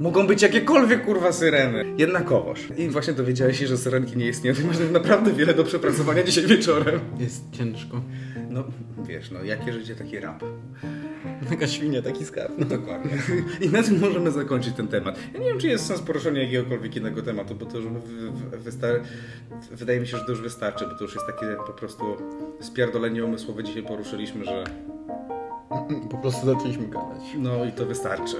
Mogą 0.00 0.26
być 0.26 0.42
jakiekolwiek 0.42 1.04
kurwa 1.04 1.32
syreny. 1.32 1.84
Jednakowoż. 1.98 2.60
I 2.76 2.88
właśnie 2.88 3.12
dowiedziałeś 3.12 3.58
się, 3.58 3.66
że 3.66 3.78
syrenki 3.78 4.16
nie 4.16 4.28
istnieją. 4.28 4.56
Ty 4.56 4.64
masz 4.64 4.76
naprawdę 4.92 5.32
wiele 5.32 5.54
do 5.54 5.64
przepracowania 5.64 6.22
dzisiaj 6.22 6.46
wieczorem. 6.46 7.00
Jest 7.18 7.44
ciężko. 7.52 8.00
No, 8.50 8.64
wiesz, 9.08 9.30
no, 9.30 9.42
jakie 9.44 9.72
życie, 9.72 9.94
taki 9.94 10.20
rap. 10.20 10.44
Taka 11.48 11.66
świnia, 11.66 12.02
taki 12.02 12.24
skarb. 12.24 12.52
No 12.58 12.64
dokładnie. 12.64 13.10
I 13.60 13.68
na 13.68 13.82
tym 13.82 14.00
możemy 14.00 14.30
zakończyć 14.30 14.74
ten 14.74 14.88
temat. 14.88 15.18
Ja 15.34 15.40
nie 15.40 15.46
wiem, 15.48 15.58
czy 15.58 15.68
jest 15.68 15.86
sens 15.86 16.00
poruszenia 16.02 16.42
jakiegokolwiek 16.42 16.96
innego 16.96 17.22
tematu, 17.22 17.54
bo 17.54 17.66
to 17.66 17.76
już 17.78 17.86
wy- 17.86 18.30
wy- 18.30 18.70
wystar- 18.70 19.00
wydaje 19.72 20.00
mi 20.00 20.06
się, 20.06 20.16
że 20.16 20.24
to 20.24 20.30
już 20.30 20.40
wystarczy, 20.42 20.84
bo 20.86 20.94
to 20.94 21.04
już 21.04 21.14
jest 21.14 21.26
takie 21.26 21.46
po 21.66 21.72
prostu 21.72 22.04
spierdolenie 22.60 23.24
umysłowe 23.24 23.64
dzisiaj 23.64 23.82
poruszyliśmy, 23.82 24.44
że 24.44 24.64
Po 26.10 26.16
prostu 26.16 26.46
zaczęliśmy 26.46 26.88
gadać. 26.88 27.22
no 27.38 27.64
i 27.64 27.72
to 27.72 27.86
wystarczy. 27.86 28.36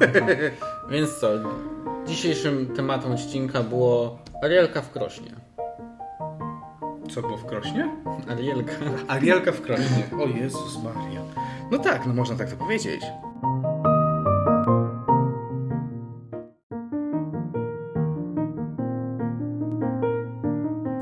Więc 0.90 1.10
co? 1.20 1.28
Dzisiejszym 2.06 2.66
tematem 2.76 3.12
odcinka 3.12 3.62
było 3.62 4.18
Arielka 4.42 4.82
w 4.82 4.90
krośnie. 4.90 5.30
Co 7.10 7.22
było 7.22 7.36
w 7.36 7.46
Krośnie? 7.46 7.88
Arielka. 8.28 8.72
Arielka 9.08 9.52
w 9.52 9.60
Krośnie. 9.60 10.04
O 10.24 10.26
Jezus 10.26 10.82
Maria. 10.84 11.20
No 11.70 11.78
tak, 11.78 12.06
no 12.06 12.14
można 12.14 12.36
tak 12.36 12.50
to 12.50 12.56
powiedzieć. 12.56 13.02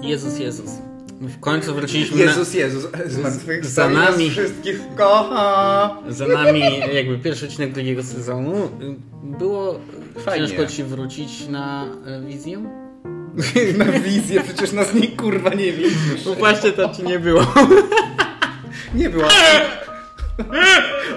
Jezus, 0.02 0.38
Jezus. 0.38 0.91
W 1.28 1.40
końcu 1.40 1.74
wróciliśmy 1.74 2.18
Jezus, 2.18 2.54
Jezus, 2.54 2.86
zmartwychwstał 3.06 3.94
za 3.94 4.00
nami. 4.00 4.30
wszystkich 4.30 4.80
kocha. 4.96 5.96
na... 6.04 6.12
Za 6.12 6.26
nami 6.26 6.60
jakby 6.94 7.18
pierwszy 7.18 7.46
odcinek 7.46 7.72
drugiego 7.72 8.02
sezonu. 8.02 8.70
Było 9.22 9.80
Fajnie. 10.24 10.48
ciężko 10.48 10.66
ci 10.66 10.84
wrócić 10.84 11.48
na 11.48 11.86
e, 12.06 12.20
wizję? 12.26 12.64
Na 13.78 13.84
wizję, 13.84 14.40
przecież 14.44 14.72
nas 14.72 14.94
nikt 14.94 15.16
kurwa 15.20 15.54
nie 15.54 15.72
widzisz. 15.72 16.24
No 16.26 16.34
właśnie 16.34 16.72
to 16.72 16.94
ci 16.94 17.02
nie 17.02 17.18
było. 17.18 17.46
Nie 18.94 19.10
była. 19.10 19.28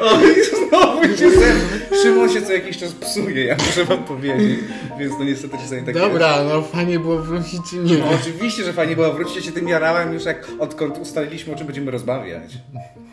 O, 0.02 0.20
i 0.22 0.68
znowu 0.70 1.04
się 1.04 1.32
sen. 1.32 1.58
Szymon 2.04 2.30
się 2.30 2.42
co 2.42 2.54
jakiś 2.54 2.78
czas 2.78 2.92
psuje, 2.92 3.46
ja 3.46 3.56
muszę 3.56 3.86
wam 3.86 4.04
powiedzieć. 4.04 4.60
Więc 5.00 5.14
no 5.20 5.26
niestety 5.26 5.58
się 5.58 5.68
sobie 5.68 5.82
tak 5.82 5.94
Dobra, 5.96 6.44
no 6.44 6.62
fajnie 6.62 7.00
było 7.00 7.18
wrócić 7.20 7.60
czy 7.70 7.76
nie. 7.76 7.98
No, 7.98 8.06
oczywiście, 8.22 8.64
że 8.64 8.74
fajnie 8.74 8.96
było. 8.96 9.14
Wróćcie 9.14 9.42
się 9.42 9.52
tym 9.52 9.68
jarałem 9.68 10.14
już 10.14 10.26
jak 10.26 10.48
odkąd 10.60 10.98
ustaliliśmy, 10.98 11.54
o 11.54 11.58
czym 11.58 11.66
będziemy 11.68 11.92
rozmawiać. 11.92 12.58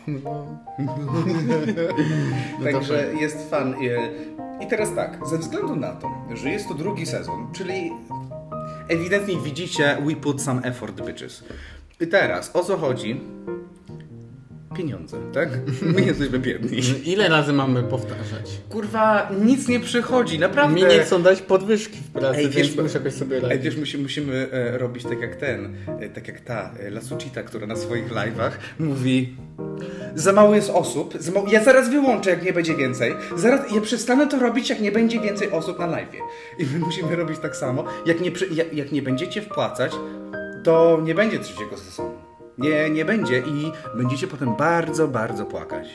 Także 2.71 3.13
jest 3.19 3.49
fan. 3.49 3.75
I- 3.81 4.63
I 4.63 4.67
teraz 4.67 4.95
tak, 4.95 5.17
ze 5.29 5.37
względu 5.37 5.75
na 5.75 5.91
to, 5.93 6.11
że 6.33 6.49
jest 6.49 6.67
to 6.67 6.73
drugi 6.73 7.05
sezon, 7.05 7.47
czyli 7.53 7.91
ewidentnie 8.87 9.37
widzicie 9.37 9.97
we 10.05 10.15
put 10.15 10.41
some 10.41 10.61
effort, 10.61 11.01
bitches. 11.01 11.43
I 12.01 12.07
teraz, 12.07 12.51
o 12.55 12.63
co 12.63 12.77
chodzi? 12.77 13.21
Pieniądze, 14.73 15.17
tak? 15.33 15.49
My 15.95 16.01
jesteśmy 16.01 16.39
biedni. 16.39 16.79
Ile 17.05 17.29
razy 17.29 17.53
mamy 17.53 17.83
powtarzać? 17.83 18.61
Kurwa, 18.69 19.29
nic 19.45 19.67
nie 19.67 19.79
przychodzi, 19.79 20.39
naprawdę. 20.39 20.75
Mi 20.75 20.83
nie 20.83 20.99
chcą 20.99 21.21
dać 21.21 21.41
podwyżki 21.41 21.97
w 21.97 22.11
pracy, 22.11 22.37
Ej, 22.37 22.43
więc 22.43 22.55
wiesz, 22.55 22.77
muszę 22.77 22.97
jakoś 22.97 23.13
sobie 23.13 23.35
Ej, 23.35 23.41
radzić. 23.41 23.61
wiesz, 23.63 23.77
musi, 23.77 23.97
musimy 23.97 24.51
e, 24.51 24.77
robić 24.77 25.03
tak 25.03 25.21
jak 25.21 25.35
ten, 25.35 25.75
e, 25.99 26.09
tak 26.09 26.27
jak 26.27 26.39
ta 26.39 26.71
e, 26.79 26.89
Lasucita, 26.89 27.43
która 27.43 27.67
na 27.67 27.75
swoich 27.75 28.09
live'ach 28.11 28.51
mówi 28.79 29.35
za 30.15 30.33
mało 30.33 30.55
jest 30.55 30.69
osób, 30.69 31.13
za 31.19 31.31
mało, 31.31 31.47
ja 31.51 31.63
zaraz 31.63 31.89
wyłączę, 31.89 32.29
jak 32.29 32.43
nie 32.43 32.53
będzie 32.53 32.75
więcej, 32.75 33.13
zaraz, 33.35 33.71
ja 33.71 33.81
przestanę 33.81 34.27
to 34.27 34.39
robić, 34.39 34.69
jak 34.69 34.81
nie 34.81 34.91
będzie 34.91 35.19
więcej 35.19 35.51
osób 35.51 35.79
na 35.79 35.87
live'ie. 35.87 36.19
I 36.59 36.65
my 36.65 36.79
musimy 36.79 37.15
robić 37.15 37.39
tak 37.39 37.55
samo, 37.55 37.83
jak 38.05 38.21
nie, 38.21 38.31
jak, 38.51 38.73
jak 38.73 38.91
nie 38.91 39.01
będziecie 39.01 39.41
wpłacać, 39.41 39.91
to 40.63 41.01
nie 41.03 41.15
będzie 41.15 41.39
trzeciego 41.39 41.77
sezonu. 41.77 42.22
Nie, 42.57 42.89
nie 42.89 43.05
będzie 43.05 43.39
i 43.39 43.71
będziecie 43.95 44.27
potem 44.27 44.55
bardzo, 44.55 45.07
bardzo 45.07 45.45
płakać. 45.45 45.87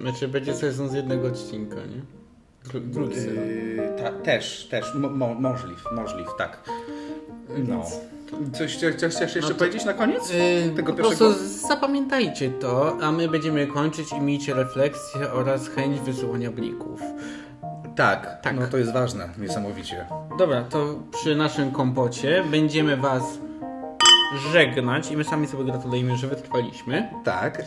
Znaczy 0.00 0.28
będzie 0.28 0.54
sezon 0.54 0.88
z 0.88 0.94
jednego 0.94 1.28
odcinka, 1.28 1.76
nie? 1.76 2.02
Dru- 2.70 2.80
Drugi 2.90 3.14
sezon. 3.14 3.34
Yy, 3.34 3.92
ta, 3.98 4.12
też, 4.12 4.66
też, 4.70 4.94
mo, 4.94 5.08
mo, 5.10 5.34
możliw, 5.34 5.84
możliw, 5.92 6.28
tak. 6.38 6.70
No. 7.68 7.82
Coś, 8.52 8.76
chcesz 8.76 9.20
jeszcze 9.20 9.40
No 9.40 9.48
to- 9.48 9.54
powiedzieć 9.54 9.84
na 9.84 9.92
koniec? 9.92 10.30
Yy, 10.32 10.70
tego 10.76 10.92
po 10.92 10.98
pierwszego? 10.98 11.30
prostu 11.30 11.68
zapamiętajcie 11.68 12.50
to, 12.50 12.96
a 13.02 13.12
my 13.12 13.28
będziemy 13.28 13.66
kończyć 13.66 14.12
i 14.12 14.20
miejcie 14.20 14.54
refleksję 14.54 15.32
oraz 15.32 15.68
chęć 15.68 16.00
wysyłania 16.00 16.50
blików. 16.50 17.00
Tak, 17.96 18.40
Tak. 18.42 18.56
no 18.60 18.66
to 18.66 18.76
jest 18.76 18.92
ważne, 18.92 19.28
niesamowicie. 19.38 20.06
Dobra, 20.38 20.64
to 20.64 20.94
przy 21.12 21.36
naszym 21.36 21.70
kompocie 21.70 22.44
będziemy 22.50 22.96
was 22.96 23.22
żegnać 24.52 25.10
i 25.10 25.16
my 25.16 25.24
sami 25.24 25.46
sobie 25.46 25.64
gratulujemy, 25.64 26.16
że 26.16 26.28
wytrwaliśmy. 26.28 27.08
Tak, 27.24 27.60
e, 27.60 27.64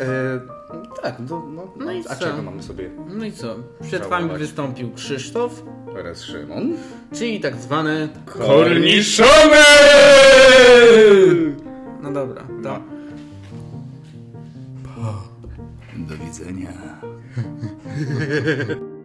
tak, 1.01 1.15
no, 1.29 1.45
no, 1.49 1.73
No 1.77 1.91
i 1.91 1.99
a 2.09 2.15
co? 2.15 2.25
czego 2.25 2.41
mamy 2.41 2.63
sobie 2.63 2.89
No 3.07 3.25
i 3.25 3.31
co? 3.31 3.55
Przed 3.81 4.01
Żałować. 4.01 4.21
wami 4.23 4.39
wystąpił 4.39 4.91
Krzysztof, 4.93 5.63
teraz 5.93 6.21
Szymon? 6.21 6.73
czyli 7.13 7.39
tak 7.39 7.55
zwany... 7.55 8.09
Korniszony! 8.25 9.57
No 12.01 12.11
dobra, 12.11 12.43
to... 12.63 12.79
Do 15.97 16.17
widzenia. 16.17 16.69